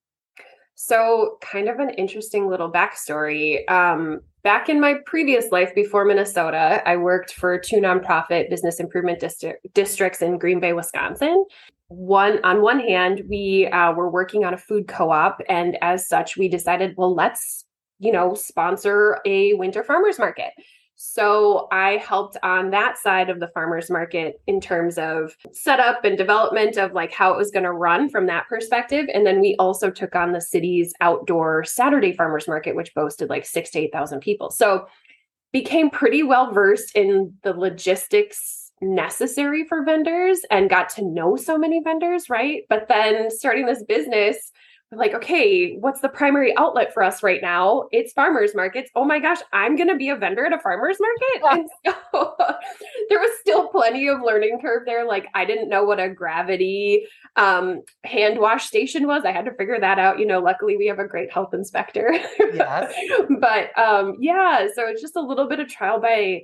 So, 0.76 1.38
kind 1.42 1.68
of 1.68 1.80
an 1.80 1.90
interesting 1.92 2.48
little 2.48 2.72
backstory. 2.72 3.70
Um, 3.70 4.22
back 4.44 4.70
in 4.70 4.80
my 4.80 4.96
previous 5.06 5.52
life 5.52 5.76
before 5.76 6.06
Minnesota, 6.06 6.82
I 6.88 6.96
worked 6.96 7.34
for 7.34 7.58
two 7.60 7.82
nonprofit 7.82 8.50
business 8.50 8.80
improvement 8.80 9.20
district, 9.20 9.74
districts 9.74 10.22
in 10.22 10.38
Green 10.38 10.62
Bay, 10.62 10.72
Wisconsin 10.72 11.44
one 11.90 12.40
on 12.44 12.62
one 12.62 12.80
hand 12.80 13.24
we 13.28 13.68
uh, 13.68 13.92
were 13.92 14.10
working 14.10 14.46
on 14.46 14.54
a 14.54 14.58
food 14.58 14.88
co-op 14.88 15.42
and 15.50 15.76
as 15.82 16.08
such 16.08 16.38
we 16.38 16.48
decided 16.48 16.94
well 16.98 17.14
let's 17.14 17.66
you 17.98 18.12
know 18.12 18.34
sponsor 18.36 19.20
a 19.26 19.54
winter 19.54 19.84
farmers 19.84 20.18
market. 20.20 20.52
So 21.02 21.68
i 21.72 21.98
helped 21.98 22.38
on 22.44 22.70
that 22.72 23.00
side 23.00 23.30
of 23.30 23.40
the 23.40 23.48
farmers 23.50 23.90
market 23.90 24.40
in 24.46 24.62
terms 24.62 25.00
of 25.00 25.36
setup 25.52 26.06
and 26.06 26.16
development 26.16 26.78
of 26.78 26.94
like 26.94 27.12
how 27.12 27.34
it 27.34 27.38
was 27.38 27.50
going 27.50 27.64
to 27.64 27.72
run 27.72 28.08
from 28.08 28.28
that 28.28 28.48
perspective. 28.48 29.08
And 29.12 29.26
then 29.26 29.42
we 29.42 29.56
also 29.58 29.90
took 29.90 30.16
on 30.16 30.32
the 30.32 30.42
city's 30.42 30.94
outdoor 31.02 31.64
saturday 31.64 32.14
farmers 32.14 32.48
market 32.48 32.76
which 32.76 32.94
boasted 32.94 33.30
like 33.30 33.48
six 33.48 33.72
to 33.72 33.80
eight 33.80 33.92
thousand 33.92 34.20
people. 34.20 34.52
So 34.52 34.86
became 35.52 35.90
pretty 35.90 36.22
well 36.22 36.52
versed 36.52 36.96
in 36.96 37.34
the 37.42 37.54
logistics 37.54 38.69
necessary 38.82 39.66
for 39.66 39.84
vendors 39.84 40.40
and 40.50 40.70
got 40.70 40.90
to 40.90 41.04
know 41.04 41.36
so 41.36 41.58
many 41.58 41.82
vendors, 41.84 42.30
right? 42.30 42.64
But 42.70 42.88
then 42.88 43.30
starting 43.32 43.66
this 43.66 43.84
business, 43.84 44.52
like, 44.92 45.14
okay, 45.14 45.76
what's 45.76 46.02
the 46.02 46.10
primary 46.10 46.56
outlet 46.58 46.94
for 46.94 47.04
us 47.04 47.22
right 47.22 47.42
now? 47.44 47.84
It's 47.92 48.12
farmers 48.12 48.56
markets. 48.56 48.90
Oh 48.96 49.06
my 49.06 49.20
gosh, 49.20 49.38
I'm 49.54 49.76
going 49.76 49.90
to 49.90 49.96
be 49.96 50.10
a 50.10 50.16
vendor 50.16 50.46
at 50.46 50.54
a 50.54 50.60
farmers 50.60 50.98
market. 51.00 51.60
and 51.60 51.70
so 51.86 52.36
there 53.10 53.20
was 53.20 53.30
still 53.40 53.68
plenty 53.68 54.08
of 54.08 54.22
learning 54.22 54.60
curve 54.62 54.84
there. 54.88 55.06
Like, 55.06 55.28
I 55.36 55.46
didn't 55.46 55.70
know 55.70 55.84
what 55.84 56.00
a 56.00 56.10
gravity 56.10 57.06
um, 57.36 57.84
hand 58.04 58.40
wash 58.40 58.66
station 58.66 59.06
was. 59.06 59.26
I 59.26 59.32
had 59.32 59.46
to 59.46 59.54
figure 59.54 59.80
that 59.80 60.00
out. 60.00 60.18
You 60.18 60.26
know, 60.26 60.40
luckily 60.40 60.76
we 60.76 60.88
have 60.88 61.00
a 61.00 61.08
great 61.08 61.32
health 61.32 61.54
inspector. 61.54 62.12
Yes. 62.52 62.92
but 63.40 63.78
um, 63.78 64.16
yeah, 64.20 64.68
so 64.74 64.88
it's 64.88 65.02
just 65.02 65.16
a 65.16 65.22
little 65.22 65.48
bit 65.48 65.60
of 65.60 65.68
trial 65.68 66.02
by 66.02 66.42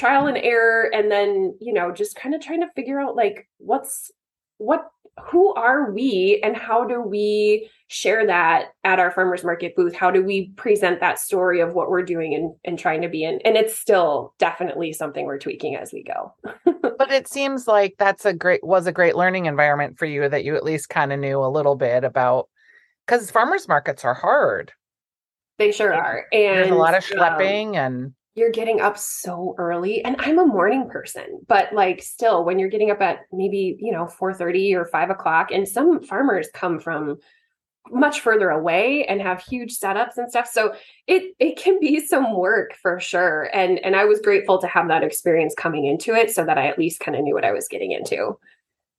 trial 0.00 0.26
and 0.26 0.38
error 0.38 0.90
and 0.94 1.10
then 1.10 1.54
you 1.60 1.72
know 1.72 1.92
just 1.92 2.16
kind 2.16 2.34
of 2.34 2.40
trying 2.40 2.60
to 2.60 2.70
figure 2.74 2.98
out 2.98 3.16
like 3.16 3.46
what's 3.58 4.10
what 4.56 4.90
who 5.24 5.52
are 5.54 5.90
we 5.90 6.40
and 6.42 6.56
how 6.56 6.84
do 6.84 7.00
we 7.00 7.68
share 7.88 8.26
that 8.26 8.68
at 8.84 8.98
our 8.98 9.10
farmers 9.10 9.44
market 9.44 9.74
booth? 9.76 9.94
How 9.94 10.10
do 10.10 10.22
we 10.22 10.50
present 10.50 11.00
that 11.00 11.18
story 11.18 11.60
of 11.60 11.74
what 11.74 11.90
we're 11.90 12.04
doing 12.04 12.34
and, 12.34 12.54
and 12.64 12.78
trying 12.78 13.02
to 13.02 13.08
be 13.08 13.24
in? 13.24 13.40
And 13.44 13.56
it's 13.56 13.76
still 13.76 14.34
definitely 14.38 14.92
something 14.92 15.26
we're 15.26 15.38
tweaking 15.38 15.76
as 15.76 15.92
we 15.92 16.02
go. 16.02 16.34
But 16.98 17.12
it 17.12 17.28
seems 17.28 17.66
like 17.66 17.94
that's 17.98 18.26
a 18.26 18.34
great 18.34 18.62
was 18.62 18.86
a 18.86 18.92
great 18.92 19.16
learning 19.16 19.46
environment 19.46 19.98
for 19.98 20.04
you 20.04 20.28
that 20.28 20.44
you 20.44 20.54
at 20.54 20.64
least 20.64 20.90
kind 20.90 21.14
of 21.14 21.18
knew 21.18 21.42
a 21.42 21.48
little 21.48 21.74
bit 21.74 22.04
about 22.04 22.50
because 23.06 23.30
farmers 23.30 23.66
markets 23.66 24.04
are 24.04 24.12
hard. 24.12 24.70
They 25.56 25.72
sure 25.72 25.94
are 25.94 26.26
and 26.30 26.58
there's 26.58 26.70
a 26.70 26.74
lot 26.74 26.94
of 26.94 27.02
schlepping 27.02 27.70
um, 27.70 27.74
and 27.76 28.14
you're 28.34 28.50
getting 28.50 28.80
up 28.80 28.96
so 28.96 29.54
early 29.58 30.04
and 30.04 30.16
i'm 30.20 30.38
a 30.38 30.46
morning 30.46 30.88
person 30.88 31.40
but 31.48 31.72
like 31.72 32.02
still 32.02 32.44
when 32.44 32.58
you're 32.58 32.68
getting 32.68 32.90
up 32.90 33.00
at 33.00 33.20
maybe 33.32 33.76
you 33.80 33.92
know 33.92 34.06
4.30 34.06 34.74
or 34.74 34.84
5 34.84 35.10
o'clock 35.10 35.50
and 35.50 35.68
some 35.68 36.02
farmers 36.02 36.48
come 36.54 36.78
from 36.78 37.18
much 37.90 38.20
further 38.20 38.50
away 38.50 39.04
and 39.06 39.20
have 39.20 39.42
huge 39.42 39.76
setups 39.78 40.16
and 40.16 40.30
stuff 40.30 40.46
so 40.46 40.74
it 41.06 41.34
it 41.38 41.56
can 41.56 41.80
be 41.80 41.98
some 42.06 42.36
work 42.36 42.74
for 42.80 43.00
sure 43.00 43.50
and 43.52 43.78
and 43.80 43.96
i 43.96 44.04
was 44.04 44.20
grateful 44.20 44.60
to 44.60 44.66
have 44.66 44.88
that 44.88 45.02
experience 45.02 45.54
coming 45.56 45.86
into 45.86 46.14
it 46.14 46.30
so 46.30 46.44
that 46.44 46.58
i 46.58 46.66
at 46.66 46.78
least 46.78 47.00
kind 47.00 47.16
of 47.16 47.24
knew 47.24 47.34
what 47.34 47.44
i 47.44 47.52
was 47.52 47.68
getting 47.68 47.92
into. 47.92 48.36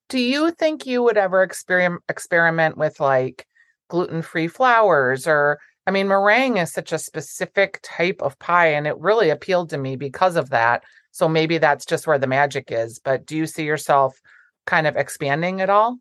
Do 0.10 0.20
you 0.20 0.52
think 0.52 0.86
you 0.86 1.02
would 1.04 1.16
ever 1.16 1.42
experiment 1.42 2.04
experiment 2.10 2.78
with 2.78 3.00
like 3.00 3.48
gluten-free 3.88 4.50
flours 4.50 5.26
or 5.26 5.58
I 5.88 5.92
mean, 5.92 6.08
meringue 6.08 6.58
is 6.58 6.72
such 6.72 6.92
a 6.92 7.00
specific 7.00 7.80
type 7.82 8.22
of 8.22 8.38
pie, 8.40 8.68
and 8.68 8.86
it 8.86 8.98
really 8.98 9.30
appealed 9.30 9.70
to 9.72 9.78
me 9.78 9.96
because 9.96 10.36
of 10.36 10.50
that. 10.52 10.84
So 11.12 11.28
maybe 11.28 11.58
that's 11.58 11.86
just 11.86 12.08
where 12.08 12.20
the 12.20 12.28
magic 12.28 12.72
is. 12.72 13.00
But 13.00 13.26
do 13.26 13.36
you 13.36 13.46
see 13.46 13.64
yourself 13.64 14.20
kind 14.66 14.88
of 14.88 14.96
expanding 14.96 15.60
at 15.60 15.70
all? 15.70 15.98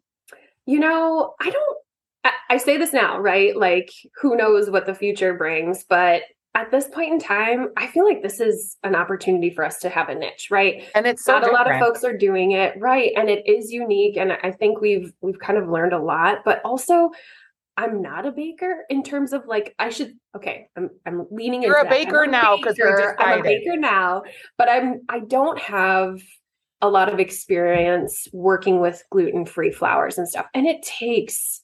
You 0.67 0.81
know, 0.81 1.35
I 1.41 1.51
don't, 1.51 1.79
I, 2.25 2.33
I 2.51 2.57
say 2.59 2.77
this 2.77 2.93
now, 2.93 3.19
right? 3.19 3.57
Like, 3.57 3.91
who 4.21 4.37
knows 4.37 4.71
what 4.71 4.87
the 4.87 4.95
future 4.95 5.35
brings, 5.35 5.85
but 5.85 6.23
at 6.55 6.71
this 6.71 6.89
point 6.89 7.13
in 7.13 7.21
time, 7.21 7.69
I 7.77 7.87
feel 7.87 8.05
like 8.05 8.23
this 8.23 8.41
is 8.41 8.77
an 8.83 8.97
opportunity 8.97 9.51
for 9.51 9.65
us 9.65 9.79
to 9.81 9.89
have 9.89 10.09
a 10.09 10.15
niche, 10.15 10.49
right? 10.51 10.85
And 10.95 11.07
it's 11.07 11.25
so 11.25 11.33
not 11.33 11.45
different. 11.45 11.67
a 11.67 11.71
lot 11.71 11.75
of 11.75 11.81
folks 11.81 12.03
are 12.03 12.17
doing 12.17 12.53
it, 12.53 12.75
right? 12.79 13.13
And 13.17 13.31
it 13.31 13.47
is 13.47 13.71
unique, 13.71 14.17
and 14.17 14.33
I 14.33 14.51
think 14.51 14.81
we've 14.81 15.13
we've 15.21 15.39
kind 15.39 15.59
of 15.59 15.69
learned 15.69 15.93
a 15.93 15.99
lot. 15.99 16.39
But 16.45 16.61
also, 16.65 17.11
I'm 17.81 18.03
not 18.03 18.27
a 18.27 18.31
baker 18.31 18.85
in 18.91 19.03
terms 19.03 19.33
of 19.33 19.47
like 19.47 19.75
I 19.79 19.89
should 19.89 20.13
okay 20.37 20.69
I'm 20.77 20.91
I'm 21.07 21.27
leaning 21.31 21.63
You're 21.63 21.79
a 21.79 21.89
baker 21.89 22.27
now 22.27 22.59
because 22.59 22.79
I'm 23.19 23.41
a 23.41 23.43
baker 23.43 23.77
now 23.77 24.23
but 24.59 24.69
I'm 24.69 25.01
I 25.09 25.21
don't 25.21 25.59
have 25.59 26.21
a 26.83 26.91
lot 26.91 27.11
of 27.11 27.19
experience 27.19 28.29
working 28.35 28.81
with 28.81 29.03
gluten-free 29.11 29.73
flours 29.73 30.19
and 30.19 30.29
stuff 30.29 30.45
and 30.53 30.67
it 30.67 30.83
takes 30.83 31.63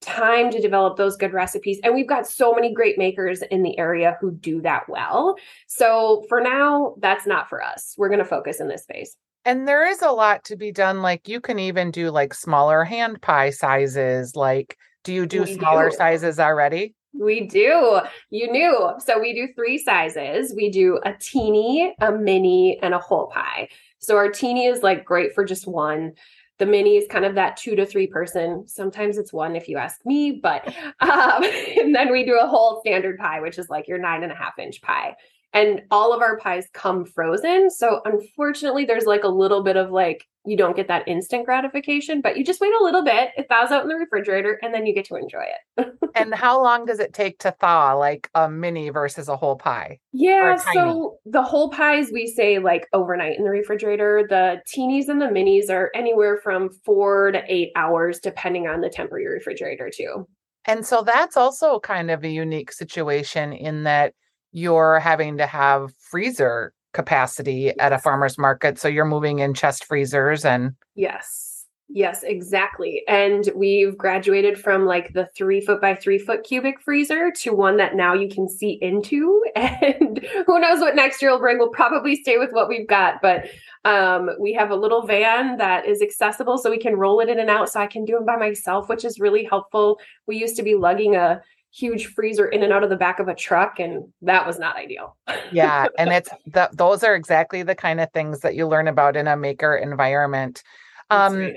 time 0.00 0.48
to 0.52 0.60
develop 0.60 0.96
those 0.96 1.16
good 1.16 1.32
recipes 1.32 1.80
and 1.82 1.92
we've 1.92 2.08
got 2.08 2.28
so 2.28 2.54
many 2.54 2.72
great 2.72 2.96
makers 2.96 3.42
in 3.50 3.64
the 3.64 3.76
area 3.80 4.16
who 4.20 4.30
do 4.30 4.62
that 4.62 4.84
well. 4.88 5.34
So 5.66 6.24
for 6.28 6.40
now 6.40 6.94
that's 7.00 7.26
not 7.26 7.48
for 7.48 7.60
us. 7.60 7.96
We're 7.98 8.08
going 8.08 8.20
to 8.20 8.24
focus 8.24 8.60
in 8.60 8.68
this 8.68 8.84
space. 8.84 9.16
And 9.44 9.66
there 9.66 9.84
is 9.88 10.02
a 10.02 10.12
lot 10.12 10.44
to 10.44 10.56
be 10.56 10.70
done 10.70 11.02
like 11.02 11.28
you 11.28 11.40
can 11.40 11.58
even 11.58 11.90
do 11.90 12.12
like 12.12 12.32
smaller 12.32 12.84
hand 12.84 13.20
pie 13.22 13.50
sizes 13.50 14.36
like 14.36 14.76
do 15.04 15.12
you 15.12 15.26
do 15.26 15.42
we 15.42 15.54
smaller 15.54 15.90
do. 15.90 15.96
sizes 15.96 16.38
already? 16.38 16.94
We 17.14 17.46
do. 17.46 18.00
You 18.30 18.52
knew. 18.52 18.90
So 18.98 19.18
we 19.18 19.34
do 19.34 19.48
three 19.54 19.78
sizes. 19.78 20.52
We 20.54 20.70
do 20.70 21.00
a 21.04 21.14
teeny, 21.18 21.94
a 22.00 22.12
mini, 22.12 22.78
and 22.82 22.94
a 22.94 22.98
whole 22.98 23.28
pie. 23.28 23.68
So 23.98 24.16
our 24.16 24.30
teeny 24.30 24.66
is 24.66 24.82
like 24.82 25.04
great 25.04 25.34
for 25.34 25.44
just 25.44 25.66
one. 25.66 26.12
The 26.58 26.66
mini 26.66 26.96
is 26.96 27.06
kind 27.08 27.24
of 27.24 27.36
that 27.36 27.56
two 27.56 27.76
to 27.76 27.86
three 27.86 28.06
person. 28.06 28.66
Sometimes 28.66 29.16
it's 29.16 29.32
one 29.32 29.56
if 29.56 29.68
you 29.68 29.78
ask 29.78 30.04
me, 30.04 30.40
but 30.42 30.66
um, 31.00 31.44
and 31.44 31.94
then 31.94 32.10
we 32.10 32.24
do 32.24 32.38
a 32.38 32.46
whole 32.46 32.80
standard 32.84 33.18
pie, 33.18 33.40
which 33.40 33.58
is 33.58 33.68
like 33.68 33.88
your 33.88 33.98
nine 33.98 34.22
and 34.22 34.32
a 34.32 34.34
half 34.34 34.58
inch 34.58 34.82
pie 34.82 35.14
and 35.52 35.82
all 35.90 36.12
of 36.12 36.20
our 36.20 36.38
pies 36.38 36.66
come 36.72 37.04
frozen. 37.04 37.70
So 37.70 38.00
unfortunately 38.04 38.84
there's 38.84 39.06
like 39.06 39.24
a 39.24 39.28
little 39.28 39.62
bit 39.62 39.76
of 39.76 39.90
like 39.90 40.26
you 40.44 40.56
don't 40.56 40.76
get 40.76 40.88
that 40.88 41.06
instant 41.06 41.44
gratification 41.44 42.22
but 42.22 42.38
you 42.38 42.44
just 42.44 42.60
wait 42.60 42.72
a 42.80 42.82
little 42.82 43.04
bit 43.04 43.30
it 43.36 43.46
thaws 43.50 43.70
out 43.70 43.82
in 43.82 43.88
the 43.88 43.94
refrigerator 43.94 44.58
and 44.62 44.72
then 44.72 44.86
you 44.86 44.94
get 44.94 45.04
to 45.06 45.16
enjoy 45.16 45.44
it. 45.44 45.94
And 46.14 46.34
how 46.34 46.60
long 46.60 46.84
does 46.84 46.98
it 46.98 47.12
take 47.12 47.38
to 47.40 47.54
thaw 47.60 47.94
like 47.94 48.28
a 48.34 48.50
mini 48.50 48.88
versus 48.88 49.28
a 49.28 49.36
whole 49.36 49.56
pie? 49.56 50.00
Yeah 50.12 50.56
so 50.56 51.18
the 51.26 51.42
whole 51.42 51.70
pies 51.70 52.10
we 52.12 52.26
say 52.26 52.58
like 52.58 52.88
overnight 52.92 53.38
in 53.38 53.44
the 53.44 53.50
refrigerator. 53.50 54.26
The 54.28 54.60
teenies 54.66 55.08
and 55.08 55.20
the 55.20 55.26
minis 55.26 55.70
are 55.70 55.90
anywhere 55.94 56.40
from 56.42 56.70
four 56.84 57.30
to 57.30 57.42
eight 57.46 57.70
hours 57.76 58.18
depending 58.18 58.66
on 58.66 58.80
the 58.80 58.88
temp 58.88 59.12
of 59.12 59.18
your 59.18 59.32
refrigerator 59.32 59.90
too. 59.94 60.26
And 60.64 60.84
so 60.84 61.02
that's 61.02 61.36
also 61.36 61.78
kind 61.80 62.10
of 62.10 62.24
a 62.24 62.28
unique 62.28 62.72
situation 62.72 63.52
in 63.52 63.84
that 63.84 64.12
you're 64.52 65.00
having 65.00 65.38
to 65.38 65.46
have 65.46 65.92
freezer 65.98 66.72
capacity 66.92 67.78
at 67.78 67.92
a 67.92 67.98
farmer's 67.98 68.38
market. 68.38 68.78
So 68.78 68.88
you're 68.88 69.04
moving 69.04 69.38
in 69.38 69.54
chest 69.54 69.84
freezers 69.84 70.44
and. 70.44 70.74
Yes. 70.94 71.48
Yes, 71.90 72.22
exactly. 72.22 73.02
And 73.08 73.48
we've 73.56 73.96
graduated 73.96 74.60
from 74.60 74.84
like 74.84 75.14
the 75.14 75.26
three 75.34 75.62
foot 75.62 75.80
by 75.80 75.94
three 75.94 76.18
foot 76.18 76.44
cubic 76.44 76.82
freezer 76.82 77.32
to 77.40 77.54
one 77.54 77.78
that 77.78 77.96
now 77.96 78.12
you 78.12 78.28
can 78.28 78.48
see 78.48 78.78
into. 78.82 79.42
And 79.56 80.24
who 80.46 80.60
knows 80.60 80.80
what 80.80 80.94
next 80.94 81.22
year 81.22 81.30
will 81.30 81.38
bring. 81.38 81.58
We'll 81.58 81.70
probably 81.70 82.16
stay 82.16 82.36
with 82.36 82.52
what 82.52 82.68
we've 82.68 82.86
got. 82.86 83.22
But 83.22 83.48
um, 83.84 84.30
we 84.38 84.52
have 84.52 84.70
a 84.70 84.76
little 84.76 85.06
van 85.06 85.56
that 85.56 85.86
is 85.86 86.02
accessible 86.02 86.58
so 86.58 86.70
we 86.70 86.78
can 86.78 86.96
roll 86.96 87.20
it 87.20 87.28
in 87.28 87.38
and 87.38 87.48
out. 87.48 87.70
So 87.70 87.80
I 87.80 87.86
can 87.86 88.04
do 88.04 88.14
them 88.14 88.26
by 88.26 88.36
myself, 88.36 88.88
which 88.88 89.04
is 89.04 89.18
really 89.18 89.44
helpful. 89.44 89.98
We 90.26 90.36
used 90.36 90.56
to 90.56 90.62
be 90.62 90.74
lugging 90.74 91.16
a 91.16 91.40
huge 91.72 92.06
freezer 92.06 92.46
in 92.46 92.62
and 92.62 92.72
out 92.72 92.82
of 92.82 92.90
the 92.90 92.96
back 92.96 93.18
of 93.18 93.28
a 93.28 93.34
truck 93.34 93.78
and 93.78 94.04
that 94.22 94.46
was 94.46 94.58
not 94.58 94.76
ideal. 94.76 95.16
Yeah 95.52 95.86
and 95.98 96.10
it's 96.10 96.30
the, 96.46 96.70
those 96.72 97.04
are 97.04 97.14
exactly 97.14 97.62
the 97.62 97.74
kind 97.74 98.00
of 98.00 98.10
things 98.12 98.40
that 98.40 98.54
you 98.54 98.66
learn 98.66 98.88
about 98.88 99.16
in 99.16 99.28
a 99.28 99.36
maker 99.36 99.76
environment. 99.76 100.62
Um 101.10 101.52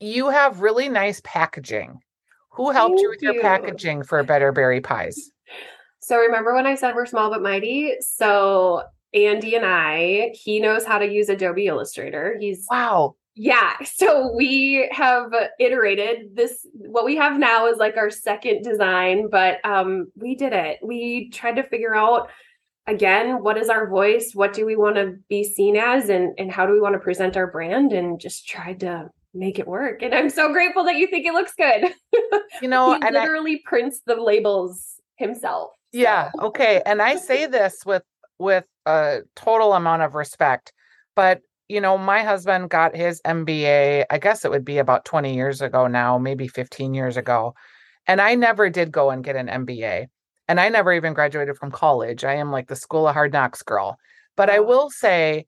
you 0.00 0.28
have 0.28 0.60
really 0.60 0.88
nice 0.88 1.20
packaging. 1.24 1.98
Who 2.52 2.70
helped 2.70 2.96
Thank 2.96 3.02
you 3.02 3.08
with 3.10 3.22
you. 3.22 3.32
your 3.32 3.42
packaging 3.42 4.02
for 4.04 4.22
better 4.22 4.52
berry 4.52 4.80
pies? 4.80 5.30
So 6.00 6.18
remember 6.18 6.54
when 6.54 6.66
i 6.66 6.74
said 6.74 6.94
we're 6.94 7.06
small 7.06 7.30
but 7.30 7.42
mighty 7.42 7.94
so 8.00 8.82
andy 9.12 9.56
and 9.56 9.66
i 9.66 10.30
he 10.34 10.60
knows 10.60 10.84
how 10.84 10.98
to 10.98 11.10
use 11.10 11.28
adobe 11.28 11.66
illustrator. 11.66 12.36
He's 12.38 12.66
wow 12.70 13.14
yeah. 13.38 13.74
So 13.84 14.32
we 14.34 14.88
have 14.90 15.32
iterated 15.60 16.34
this. 16.34 16.66
What 16.72 17.04
we 17.04 17.16
have 17.16 17.38
now 17.38 17.68
is 17.68 17.78
like 17.78 17.96
our 17.96 18.10
second 18.10 18.62
design, 18.62 19.28
but 19.30 19.64
um, 19.64 20.08
we 20.16 20.34
did 20.34 20.52
it. 20.52 20.80
We 20.82 21.30
tried 21.30 21.56
to 21.56 21.62
figure 21.62 21.94
out 21.94 22.30
again 22.88 23.42
what 23.42 23.56
is 23.56 23.68
our 23.68 23.86
voice, 23.86 24.32
what 24.34 24.52
do 24.52 24.66
we 24.66 24.74
want 24.74 24.96
to 24.96 25.16
be 25.28 25.44
seen 25.44 25.76
as, 25.76 26.08
and 26.08 26.34
and 26.38 26.50
how 26.50 26.66
do 26.66 26.72
we 26.72 26.80
want 26.80 26.94
to 26.94 26.98
present 26.98 27.36
our 27.36 27.46
brand, 27.46 27.92
and 27.92 28.20
just 28.20 28.48
tried 28.48 28.80
to 28.80 29.08
make 29.34 29.60
it 29.60 29.68
work. 29.68 30.02
And 30.02 30.14
I'm 30.14 30.30
so 30.30 30.52
grateful 30.52 30.84
that 30.84 30.96
you 30.96 31.06
think 31.06 31.24
it 31.24 31.32
looks 31.32 31.54
good. 31.54 31.94
You 32.60 32.68
know, 32.68 32.94
he 33.02 33.10
literally 33.10 33.54
I, 33.54 33.68
prints 33.68 34.00
the 34.04 34.16
labels 34.16 34.94
himself. 35.16 35.70
So. 35.94 36.00
Yeah. 36.00 36.30
Okay. 36.40 36.82
And 36.84 37.00
I 37.00 37.16
say 37.16 37.46
this 37.46 37.84
with 37.86 38.02
with 38.40 38.64
a 38.84 39.20
total 39.36 39.74
amount 39.74 40.02
of 40.02 40.14
respect, 40.14 40.72
but 41.14 41.40
you 41.68 41.80
know, 41.80 41.98
my 41.98 42.22
husband 42.22 42.70
got 42.70 42.96
his 42.96 43.20
MBA, 43.22 44.06
I 44.08 44.18
guess 44.18 44.44
it 44.44 44.50
would 44.50 44.64
be 44.64 44.78
about 44.78 45.04
20 45.04 45.34
years 45.34 45.60
ago 45.60 45.86
now, 45.86 46.18
maybe 46.18 46.48
15 46.48 46.94
years 46.94 47.16
ago. 47.16 47.54
And 48.06 48.20
I 48.22 48.34
never 48.34 48.70
did 48.70 48.90
go 48.90 49.10
and 49.10 49.22
get 49.22 49.36
an 49.36 49.48
MBA. 49.48 50.06
And 50.48 50.58
I 50.58 50.70
never 50.70 50.94
even 50.94 51.12
graduated 51.12 51.58
from 51.58 51.70
college. 51.70 52.24
I 52.24 52.34
am 52.34 52.50
like 52.50 52.68
the 52.68 52.76
school 52.76 53.06
of 53.06 53.14
hard 53.14 53.34
knocks 53.34 53.62
girl. 53.62 53.98
But 54.34 54.48
I 54.48 54.60
will 54.60 54.88
say, 54.88 55.46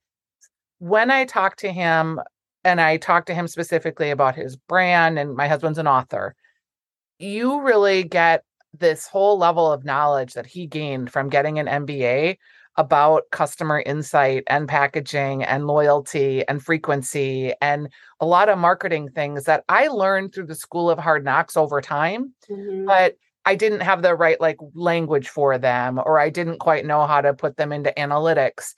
when 0.79 1.11
I 1.11 1.25
talk 1.25 1.57
to 1.57 1.73
him, 1.73 2.21
and 2.65 2.81
I 2.83 2.99
talk 2.99 3.25
to 3.27 3.35
him 3.35 3.49
specifically 3.49 4.11
about 4.11 4.37
his 4.37 4.57
brand, 4.57 5.19
and 5.19 5.35
my 5.35 5.49
husband's 5.49 5.79
an 5.79 5.87
author, 5.87 6.35
you 7.19 7.63
really 7.63 8.03
get 8.03 8.45
this 8.79 9.07
whole 9.07 9.39
level 9.39 9.73
of 9.73 9.85
knowledge 9.87 10.35
that 10.35 10.47
he 10.47 10.67
gained 10.67 11.11
from 11.11 11.31
getting 11.31 11.59
an 11.59 11.67
MBA 11.67 12.37
about 12.81 13.25
customer 13.31 13.83
insight 13.85 14.43
and 14.47 14.67
packaging 14.67 15.45
and 15.45 15.67
loyalty 15.67 16.43
and 16.49 16.63
frequency 16.63 17.53
and 17.61 17.91
a 18.21 18.27
lot 18.27 18.49
of 18.49 18.57
marketing 18.57 19.11
things 19.11 19.45
that 19.45 19.65
I 19.69 19.89
learned 19.89 20.33
through 20.33 20.47
the 20.47 20.55
school 20.55 20.89
of 20.89 20.99
hard 20.99 21.23
knocks 21.23 21.59
over 21.59 21.83
time. 21.83 22.33
Mm-hmm. 22.51 22.87
But 22.87 23.17
I 23.45 23.55
didn't 23.55 23.81
have 23.81 24.01
the 24.01 24.15
right 24.15 24.41
like 24.41 24.57
language 24.73 25.29
for 25.29 25.59
them 25.59 26.01
or 26.03 26.19
I 26.19 26.31
didn't 26.31 26.59
quite 26.59 26.87
know 26.87 27.07
how 27.07 27.21
to 27.21 27.35
put 27.35 27.59
them 27.59 27.71
into 27.71 27.93
analytics. 27.99 28.73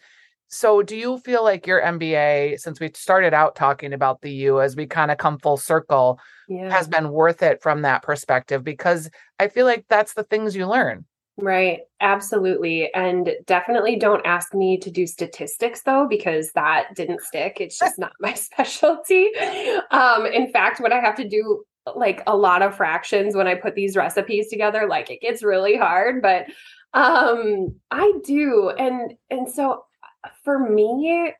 So 0.48 0.82
do 0.82 0.96
you 0.96 1.18
feel 1.18 1.44
like 1.44 1.68
your 1.68 1.80
MBA 1.80 2.58
since 2.58 2.80
we 2.80 2.90
started 2.96 3.32
out 3.32 3.54
talking 3.54 3.92
about 3.92 4.20
the 4.20 4.32
U 4.32 4.60
as 4.60 4.74
we 4.74 4.86
kind 4.86 5.12
of 5.12 5.18
come 5.18 5.38
full 5.38 5.56
circle 5.56 6.18
yeah. 6.48 6.70
has 6.70 6.88
been 6.88 7.10
worth 7.10 7.40
it 7.44 7.62
from 7.62 7.82
that 7.82 8.02
perspective 8.02 8.64
because 8.64 9.08
I 9.38 9.46
feel 9.46 9.64
like 9.64 9.84
that's 9.88 10.14
the 10.14 10.24
things 10.24 10.56
you 10.56 10.66
learn. 10.66 11.04
Right. 11.42 11.80
Absolutely. 12.00 12.94
And 12.94 13.32
definitely 13.46 13.96
don't 13.96 14.24
ask 14.24 14.54
me 14.54 14.78
to 14.78 14.92
do 14.92 15.08
statistics 15.08 15.82
though, 15.82 16.06
because 16.08 16.52
that 16.52 16.94
didn't 16.94 17.20
stick. 17.20 17.56
It's 17.60 17.76
just 17.76 17.98
not 17.98 18.12
my 18.20 18.34
specialty. 18.34 19.28
Um, 19.90 20.24
in 20.26 20.52
fact, 20.52 20.78
when 20.78 20.92
I 20.92 21.00
have 21.00 21.16
to 21.16 21.28
do 21.28 21.64
like 21.96 22.22
a 22.28 22.36
lot 22.36 22.62
of 22.62 22.76
fractions 22.76 23.34
when 23.34 23.48
I 23.48 23.56
put 23.56 23.74
these 23.74 23.96
recipes 23.96 24.50
together, 24.50 24.86
like 24.86 25.10
it 25.10 25.20
gets 25.20 25.42
really 25.42 25.76
hard, 25.76 26.22
but 26.22 26.46
um 26.94 27.74
I 27.90 28.12
do. 28.24 28.70
And 28.78 29.14
and 29.28 29.50
so 29.50 29.84
for 30.44 30.60
me, 30.60 31.32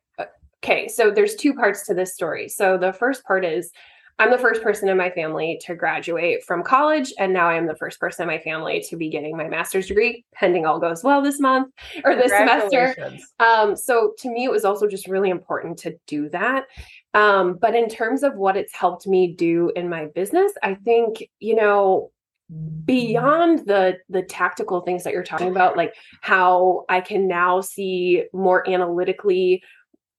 okay, 0.64 0.88
so 0.88 1.12
there's 1.12 1.37
two 1.37 1.54
parts 1.54 1.87
to 1.87 1.94
this 1.94 2.12
story. 2.12 2.49
So 2.49 2.76
the 2.76 2.92
first 2.92 3.25
part 3.25 3.44
is 3.44 3.71
I'm 4.19 4.31
the 4.31 4.38
first 4.38 4.62
person 4.62 4.88
in 4.88 4.97
my 4.97 5.11
family 5.11 5.61
to 5.64 5.75
graduate 5.75 6.45
from 6.45 6.62
college, 6.62 7.12
and 7.19 7.33
now 7.33 7.49
I 7.49 7.57
am 7.57 7.66
the 7.66 7.75
first 7.75 7.99
person 7.99 8.23
in 8.23 8.28
my 8.28 8.38
family 8.38 8.85
to 8.88 8.97
be 8.97 9.09
getting 9.09 9.37
my 9.37 9.49
master's 9.49 9.87
degree, 9.87 10.25
pending 10.33 10.66
all 10.66 10.78
goes 10.78 11.02
well 11.02 11.23
this 11.23 11.40
month 11.40 11.73
or 12.04 12.14
this 12.14 12.31
semester. 12.31 12.95
Um, 13.40 13.75
so 13.75 14.12
to 14.19 14.31
me, 14.31 14.45
it 14.45 14.50
was 14.50 14.64
also 14.64 14.87
just 14.87 15.09
really 15.09 15.31
important 15.31 15.78
to 15.81 15.97
do 16.07 16.28
that. 16.31 16.66
Um, 17.14 17.59
but 17.61 17.75
in 17.75 17.88
terms 17.88 18.23
of 18.23 18.37
what 18.37 18.57
it's 18.57 18.75
helped 18.75 19.07
me 19.07 19.35
do 19.35 19.73
in 19.75 19.88
my 19.88 20.07
business, 20.07 20.52
I 20.62 20.75
think 20.75 21.25
you 21.40 21.57
know 21.57 22.11
beyond 22.85 23.61
the 23.66 23.97
the 24.09 24.23
tactical 24.23 24.83
things 24.83 25.04
that 25.04 25.12
you're 25.12 25.23
talking 25.23 25.49
about 25.49 25.76
like 25.76 25.95
how 26.21 26.85
i 26.90 27.00
can 27.00 27.26
now 27.26 27.62
see 27.62 28.25
more 28.35 28.69
analytically 28.69 29.62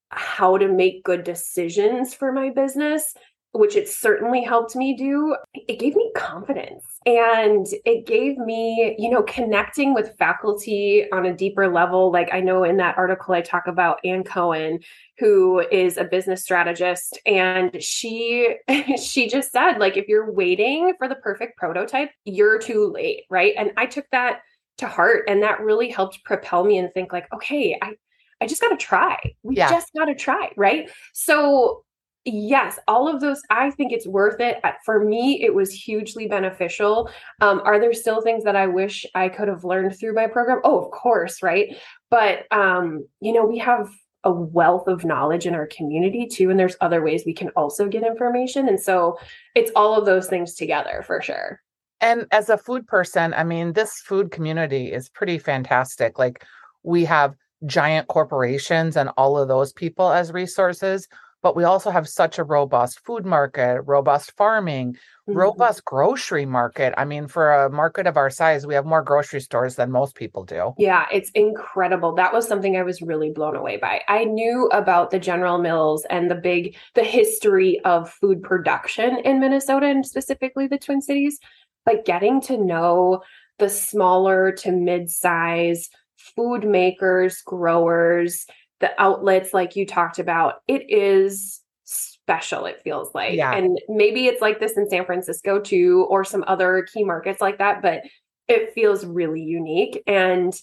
how 0.10 0.58
to 0.58 0.68
make 0.68 1.04
good 1.04 1.24
decisions 1.24 2.14
for 2.14 2.32
my 2.32 2.50
business 2.50 3.14
which 3.54 3.76
it 3.76 3.88
certainly 3.88 4.44
helped 4.44 4.76
me 4.76 4.96
do, 4.96 5.36
it 5.54 5.80
gave 5.80 5.96
me 5.96 6.12
confidence 6.16 6.84
and 7.06 7.68
it 7.86 8.08
gave 8.08 8.38
me, 8.38 8.96
you 8.98 9.10
know, 9.10 9.22
connecting 9.24 9.94
with 9.94 10.18
faculty 10.18 11.06
on 11.12 11.28
a 11.28 11.34
deeper 11.34 11.68
level. 11.68 12.12
Like 12.12 12.34
I 12.34 12.40
know 12.40 12.64
in 12.64 12.78
that 12.78 12.98
article, 12.98 13.36
I 13.36 13.42
talk 13.42 13.68
about 13.68 14.00
Ann 14.04 14.24
Cohen, 14.24 14.80
who 15.20 15.60
is 15.72 15.98
a 15.98 16.04
business 16.04 16.42
strategist 16.42 17.20
and 17.26 17.82
she 17.82 18.56
she 19.02 19.30
just 19.30 19.52
said 19.52 19.78
like 19.78 19.96
if 19.96 20.08
you're 20.08 20.32
waiting 20.32 20.94
for 20.98 21.08
the 21.08 21.16
perfect 21.16 21.58
prototype 21.58 22.10
you're 22.26 22.58
too 22.58 22.92
late 22.92 23.24
right 23.30 23.54
and 23.58 23.72
i 23.78 23.86
took 23.86 24.06
that 24.12 24.40
to 24.78 24.88
heart 24.88 25.26
and 25.28 25.44
that 25.44 25.62
really 25.62 25.90
helped 25.90 26.24
propel 26.24 26.64
me 26.64 26.78
and 26.78 26.92
think 26.94 27.14
like 27.14 27.32
okay 27.32 27.78
i 27.82 27.94
i 28.42 28.48
just 28.48 28.62
got 28.62 28.70
to 28.70 28.78
try 28.78 29.18
we 29.44 29.56
yeah. 29.56 29.70
just 29.70 29.92
got 29.94 30.06
to 30.06 30.16
try 30.16 30.52
right 30.58 30.90
so 31.14 31.84
yes 32.26 32.80
all 32.88 33.08
of 33.08 33.20
those 33.20 33.42
i 33.50 33.70
think 33.72 33.92
it's 33.92 34.08
worth 34.08 34.40
it. 34.40 34.62
For 34.86 35.04
me 35.04 35.44
it 35.44 35.54
was 35.54 35.72
hugely 35.72 36.28
beneficial. 36.28 37.10
Um, 37.42 37.62
are 37.66 37.80
there 37.80 37.94
still 37.94 38.22
things 38.22 38.44
that 38.44 38.56
i 38.56 38.68
wish 38.68 39.06
i 39.16 39.30
could 39.30 39.48
have 39.48 39.64
learned 39.64 39.98
through 40.00 40.14
my 40.14 40.28
program? 40.28 40.62
Oh 40.64 40.80
of 40.80 40.92
course 40.92 41.42
right? 41.44 41.76
But 42.10 42.52
um, 42.52 43.06
you 43.20 43.34
know 43.34 43.46
we 43.46 43.58
have 43.60 43.90
a 44.24 44.32
wealth 44.32 44.88
of 44.88 45.04
knowledge 45.04 45.46
in 45.46 45.54
our 45.54 45.68
community 45.68 46.26
too 46.26 46.50
and 46.50 46.58
there's 46.58 46.78
other 46.80 47.04
ways 47.04 47.24
we 47.26 47.34
can 47.34 47.50
also 47.50 47.90
get 47.90 48.06
information 48.06 48.70
and 48.70 48.80
so 48.80 49.18
it's 49.54 49.72
all 49.76 49.98
of 49.98 50.06
those 50.06 50.28
things 50.28 50.54
together 50.56 51.04
for 51.06 51.22
sure. 51.22 51.60
And 52.00 52.26
as 52.32 52.50
a 52.50 52.58
food 52.58 52.88
person 52.88 53.34
i 53.34 53.44
mean 53.44 53.74
this 53.74 54.00
food 54.00 54.32
community 54.32 54.92
is 54.94 55.10
pretty 55.10 55.40
fantastic. 55.40 56.18
Like 56.18 56.46
we 56.84 57.04
have 57.06 57.36
giant 57.66 58.08
corporations 58.08 58.98
and 58.98 59.10
all 59.18 59.38
of 59.38 59.48
those 59.48 59.74
people 59.74 60.12
as 60.12 60.32
resources 60.32 61.08
but 61.44 61.58
we 61.58 61.66
also 61.66 61.92
have 61.92 62.08
such 62.08 62.40
a 62.40 62.44
robust 62.44 63.06
food 63.06 63.26
market, 63.26 63.82
robust 63.86 64.32
farming, 64.38 64.94
mm-hmm. 64.94 65.38
robust 65.38 65.84
grocery 65.84 66.46
market. 66.46 66.94
I 66.98 67.04
mean, 67.04 67.28
for 67.28 67.52
a 67.52 67.70
market 67.70 68.08
of 68.08 68.16
our 68.16 68.30
size, 68.30 68.66
we 68.66 68.74
have 68.74 68.86
more 68.86 69.04
grocery 69.04 69.42
stores 69.42 69.76
than 69.76 69.92
most 69.92 70.16
people 70.16 70.46
do. 70.46 70.74
Yeah, 70.78 71.06
it's 71.12 71.30
incredible. 71.32 72.16
That 72.16 72.34
was 72.34 72.48
something 72.48 72.78
I 72.78 72.84
was 72.84 73.02
really 73.02 73.30
blown 73.30 73.58
away 73.58 73.76
by. 73.76 74.02
I 74.08 74.24
knew 74.24 74.70
about 74.72 75.12
the 75.12 75.20
General 75.20 75.58
Mills 75.58 76.06
and 76.10 76.32
the 76.32 76.36
big 76.36 76.78
the 76.96 77.04
history 77.04 77.82
of 77.82 78.10
food 78.10 78.42
production 78.42 79.18
in 79.26 79.42
Minnesota 79.42 79.88
and 79.88 80.06
specifically 80.06 80.68
the 80.68 80.80
Twin 80.80 81.02
Cities, 81.02 81.40
but 81.86 82.06
getting 82.06 82.40
to 82.44 82.58
know 82.58 83.22
the 83.60 83.70
smaller 83.70 84.54
to 84.54 84.72
mid-size 84.72 85.90
food 86.36 86.64
makers, 86.64 87.42
growers, 87.46 88.46
the 88.84 89.02
outlets 89.02 89.54
like 89.54 89.78
you 89.78 89.86
talked 89.86 90.20
about, 90.20 90.56
it 90.68 90.90
is 90.90 91.62
special, 91.86 92.66
it 92.66 92.82
feels 92.84 93.16
like. 93.16 93.34
Yeah. 93.34 93.54
And 93.56 93.80
maybe 93.88 94.28
it's 94.28 94.42
like 94.42 94.60
this 94.60 94.74
in 94.76 94.90
San 94.90 95.06
Francisco 95.06 95.62
too, 95.62 96.06
or 96.10 96.26
some 96.26 96.44
other 96.48 96.86
key 96.94 97.06
markets 97.06 97.40
like 97.40 97.60
that, 97.60 97.82
but 97.82 98.02
it 98.50 98.74
feels 98.74 99.06
really 99.06 99.42
unique. 99.42 100.04
And 100.06 100.54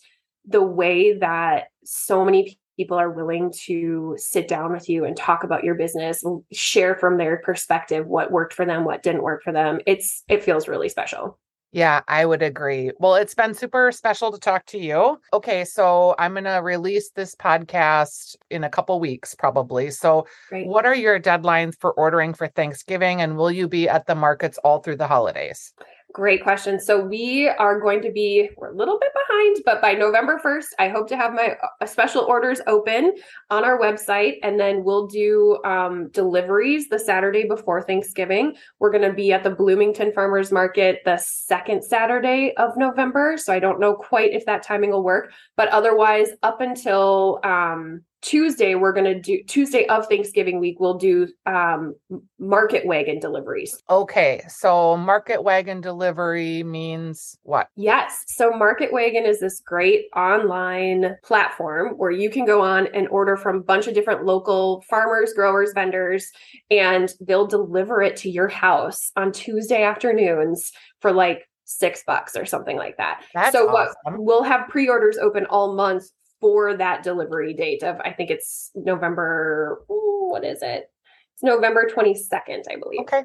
the 0.47 0.61
way 0.63 1.17
that 1.17 1.69
so 1.83 2.23
many 2.23 2.59
people 2.77 2.99
are 2.99 3.11
willing 3.11 3.55
to 3.65 4.17
sit 4.19 4.49
down 4.49 4.71
with 4.71 4.91
you 4.91 5.07
and 5.07 5.17
talk 5.17 5.43
about 5.43 5.65
your 5.65 5.75
business 5.75 6.23
share 6.53 6.97
from 6.97 7.17
their 7.17 7.39
perspective 7.39 8.07
what 8.07 8.31
worked 8.31 8.55
for 8.55 8.65
them 8.65 8.85
what 8.85 9.03
didn't 9.03 9.23
work 9.23 9.43
for 9.43 9.53
them 9.53 9.81
it's 9.85 10.25
it 10.29 10.43
feels 10.43 10.67
really 10.67 10.89
special 10.89 11.39
yeah, 11.73 12.01
I 12.09 12.27
would 12.27 12.43
agree. 12.43 12.91
Well, 12.99 13.15
it's 13.15 13.35
been 13.35 13.55
super 13.55 13.93
special 13.93 14.33
to 14.33 14.39
talk 14.39 14.67
to 14.67 14.79
you. 14.79 15.21
Okay, 15.33 15.65
so 15.65 16.15
I'm 16.19 16.33
going 16.33 16.45
to 16.45 16.61
release 16.63 17.11
this 17.11 17.35
podcast 17.37 18.37
in 18.51 18.65
a 18.65 18.69
couple 18.69 18.99
weeks 18.99 19.35
probably. 19.35 19.91
So, 19.91 20.27
Great. 20.49 20.67
what 20.67 20.85
are 20.85 20.95
your 20.95 21.21
deadlines 21.21 21.75
for 21.79 21.93
ordering 21.93 22.35
for 22.35 22.49
Thanksgiving 22.49 23.21
and 23.23 23.37
will 23.37 23.51
you 23.51 23.69
be 23.69 23.89
at 23.89 24.07
the 24.07 24.15
markets 24.15 24.59
all 24.59 24.81
through 24.81 24.97
the 24.97 25.07
holidays? 25.07 25.73
Great 26.13 26.43
question. 26.43 26.81
So 26.81 26.99
we 26.99 27.49
are 27.49 27.79
going 27.79 28.03
to 28.03 28.11
be 28.11 28.51
we're 28.57 28.73
a 28.73 28.75
little 28.75 28.99
bit 28.99 29.13
behind, 29.15 29.59
but 29.65 29.81
by 29.81 29.93
November 29.93 30.41
1st, 30.45 30.67
I 30.79 30.89
hope 30.89 31.07
to 31.09 31.17
have 31.17 31.35
my 31.35 31.57
uh, 31.81 31.87
special 31.87 32.23
orders 32.23 32.61
open 32.67 33.15
on 33.49 33.65
our 33.65 33.79
website 33.79 34.39
and 34.43 34.59
then 34.59 34.83
we'll 34.83 35.07
do 35.07 35.63
um, 35.65 36.09
deliveries 36.09 36.89
the 36.89 36.99
Saturday 36.99 37.47
before 37.47 37.83
Thanksgiving. 37.83 38.57
We're 38.81 38.91
going 38.91 39.09
to 39.09 39.13
be 39.13 39.33
at 39.33 39.45
the 39.45 39.51
Bloomington 39.51 40.13
Farmers 40.13 40.51
Market 40.51 41.01
the 41.05 41.17
second 41.19 41.85
Saturday 41.85 42.55
of 42.57 42.77
November, 42.77 43.37
so 43.37 43.53
I 43.53 43.61
don't 43.61 43.79
know 43.79 43.95
quite 43.95 44.33
if 44.33 44.47
that 44.47 44.65
timing 44.65 44.91
will 44.91 45.05
work, 45.05 45.33
but 45.57 45.69
otherwise 45.69 46.31
up 46.43 46.61
until 46.61 47.39
um, 47.45 48.03
Tuesday, 48.23 48.75
we're 48.75 48.93
going 48.93 49.05
to 49.05 49.19
do 49.19 49.43
Tuesday 49.45 49.87
of 49.87 50.07
Thanksgiving 50.07 50.61
week, 50.61 50.79
we'll 50.79 50.99
do 50.99 51.29
um, 51.47 51.95
market 52.39 52.85
wagon 52.87 53.19
deliveries. 53.19 53.83
Okay. 53.89 54.43
So, 54.49 54.97
market 54.97 55.43
wagon 55.43 55.81
delivery 55.81 56.63
means 56.63 57.39
what? 57.43 57.69
Yes. 57.77 58.25
So, 58.27 58.51
market 58.51 58.93
wagon 58.93 59.25
is 59.25 59.41
this 59.41 59.61
great 59.61 60.07
online 60.15 61.17
platform 61.25 61.95
where 61.97 62.11
you 62.11 62.31
can 62.31 62.45
go 62.45 62.61
on 62.61 62.89
and 62.95 63.09
order 63.09 63.37
from 63.37 63.57
a 63.57 63.63
bunch 63.63 63.87
of 63.87 63.95
different 63.95 64.25
local 64.25 64.85
farmers, 64.91 65.33
growers, 65.33 65.73
vendors, 65.75 66.31
and 66.71 67.13
they'll 67.21 67.47
deliver 67.47 68.03
it 68.03 68.17
to 68.17 68.31
your 68.31 68.49
house 68.49 69.13
on 69.17 69.33
Tuesday 69.33 69.83
afternoons 69.83 70.73
for 71.01 71.13
like 71.13 71.49
six 71.65 72.03
bucks 72.07 72.37
or 72.37 72.45
something 72.45 72.77
like 72.77 72.97
that. 72.97 73.23
That's 73.33 73.53
so 73.53 73.69
awesome. 73.69 74.15
what 74.15 74.19
we'll 74.19 74.43
have 74.43 74.69
pre-orders 74.69 75.17
open 75.19 75.47
all 75.47 75.75
month 75.75 76.05
for 76.41 76.77
that 76.77 77.03
delivery 77.03 77.55
date 77.55 77.83
of 77.83 78.01
I 78.01 78.13
think 78.13 78.31
it's 78.31 78.71
November. 78.75 79.83
What 79.87 80.45
is 80.45 80.63
it? 80.63 80.91
It's 81.35 81.43
November 81.43 81.89
22nd, 81.93 82.63
I 82.71 82.77
believe. 82.77 83.01
Okay. 83.01 83.25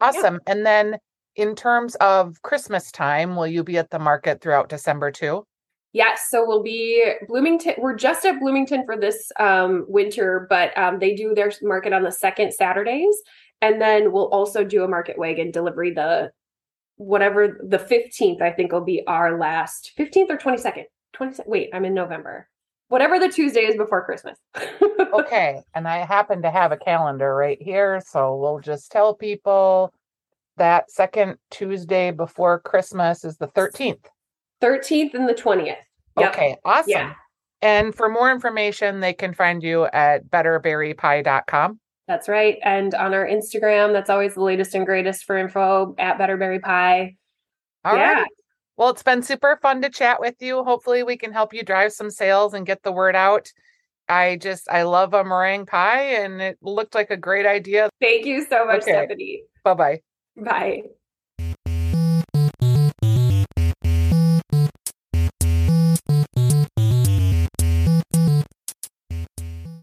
Awesome. 0.00 0.34
Yeah. 0.46 0.52
And 0.52 0.66
then 0.66 0.98
in 1.36 1.54
terms 1.54 1.94
of 1.96 2.40
Christmas 2.42 2.92
time, 2.92 3.36
will 3.36 3.46
you 3.46 3.64
be 3.64 3.78
at 3.78 3.90
the 3.90 3.98
market 3.98 4.40
throughout 4.40 4.68
December 4.68 5.10
too? 5.10 5.44
Yes, 5.92 6.26
so 6.28 6.44
we'll 6.44 6.62
be 6.62 7.04
Bloomington. 7.28 7.74
We're 7.78 7.94
just 7.94 8.26
at 8.26 8.40
Bloomington 8.40 8.84
for 8.84 8.96
this 8.96 9.30
um, 9.38 9.84
winter, 9.86 10.46
but 10.50 10.76
um, 10.76 10.98
they 10.98 11.14
do 11.14 11.34
their 11.36 11.52
market 11.62 11.92
on 11.92 12.02
the 12.02 12.10
second 12.10 12.52
Saturdays, 12.52 13.16
and 13.62 13.80
then 13.80 14.10
we'll 14.10 14.28
also 14.28 14.64
do 14.64 14.82
a 14.82 14.88
market 14.88 15.16
wagon 15.16 15.52
delivery 15.52 15.92
the 15.92 16.32
whatever 16.96 17.60
the 17.64 17.78
fifteenth. 17.78 18.42
I 18.42 18.50
think 18.50 18.72
will 18.72 18.80
be 18.80 19.06
our 19.06 19.38
last 19.38 19.92
fifteenth 19.96 20.32
or 20.32 20.36
twenty 20.36 20.58
second. 20.58 20.86
20 21.14 21.42
wait 21.46 21.70
i'm 21.72 21.84
in 21.84 21.94
november 21.94 22.48
whatever 22.88 23.18
the 23.18 23.28
tuesday 23.28 23.60
is 23.60 23.76
before 23.76 24.04
christmas 24.04 24.38
okay 25.14 25.62
and 25.74 25.88
i 25.88 25.98
happen 25.98 26.42
to 26.42 26.50
have 26.50 26.72
a 26.72 26.76
calendar 26.76 27.34
right 27.34 27.58
here 27.60 28.00
so 28.06 28.36
we'll 28.36 28.60
just 28.60 28.92
tell 28.92 29.14
people 29.14 29.92
that 30.56 30.90
second 30.90 31.36
tuesday 31.50 32.10
before 32.10 32.60
christmas 32.60 33.24
is 33.24 33.36
the 33.38 33.48
13th 33.48 34.04
13th 34.62 35.14
and 35.14 35.28
the 35.28 35.34
20th 35.34 35.76
yep. 36.18 36.32
okay 36.32 36.56
awesome 36.64 36.90
yeah. 36.90 37.14
and 37.62 37.94
for 37.94 38.08
more 38.08 38.30
information 38.30 39.00
they 39.00 39.12
can 39.12 39.32
find 39.32 39.62
you 39.62 39.86
at 39.86 40.28
betterberrypie.com 40.30 41.78
that's 42.06 42.28
right 42.28 42.58
and 42.62 42.94
on 42.94 43.14
our 43.14 43.26
instagram 43.26 43.92
that's 43.92 44.10
always 44.10 44.34
the 44.34 44.42
latest 44.42 44.74
and 44.74 44.84
greatest 44.84 45.24
for 45.24 45.36
info 45.36 45.94
at 45.98 46.18
betterberrypie 46.18 47.16
all 47.84 47.96
yeah. 47.96 48.12
right. 48.14 48.28
Well, 48.76 48.90
it's 48.90 49.02
been 49.02 49.22
super 49.22 49.58
fun 49.62 49.82
to 49.82 49.90
chat 49.90 50.20
with 50.20 50.34
you. 50.40 50.64
Hopefully, 50.64 51.02
we 51.02 51.16
can 51.16 51.32
help 51.32 51.54
you 51.54 51.62
drive 51.62 51.92
some 51.92 52.10
sales 52.10 52.54
and 52.54 52.66
get 52.66 52.82
the 52.82 52.92
word 52.92 53.14
out. 53.14 53.52
I 54.08 54.36
just, 54.36 54.68
I 54.70 54.82
love 54.82 55.14
a 55.14 55.24
meringue 55.24 55.66
pie 55.66 56.16
and 56.16 56.42
it 56.42 56.58
looked 56.60 56.94
like 56.94 57.10
a 57.10 57.16
great 57.16 57.46
idea. 57.46 57.88
Thank 58.00 58.26
you 58.26 58.44
so 58.44 58.66
much, 58.66 58.82
okay. 58.82 58.92
Stephanie. 58.92 59.44
Bye-bye. 59.64 60.00
Bye. 60.36 60.82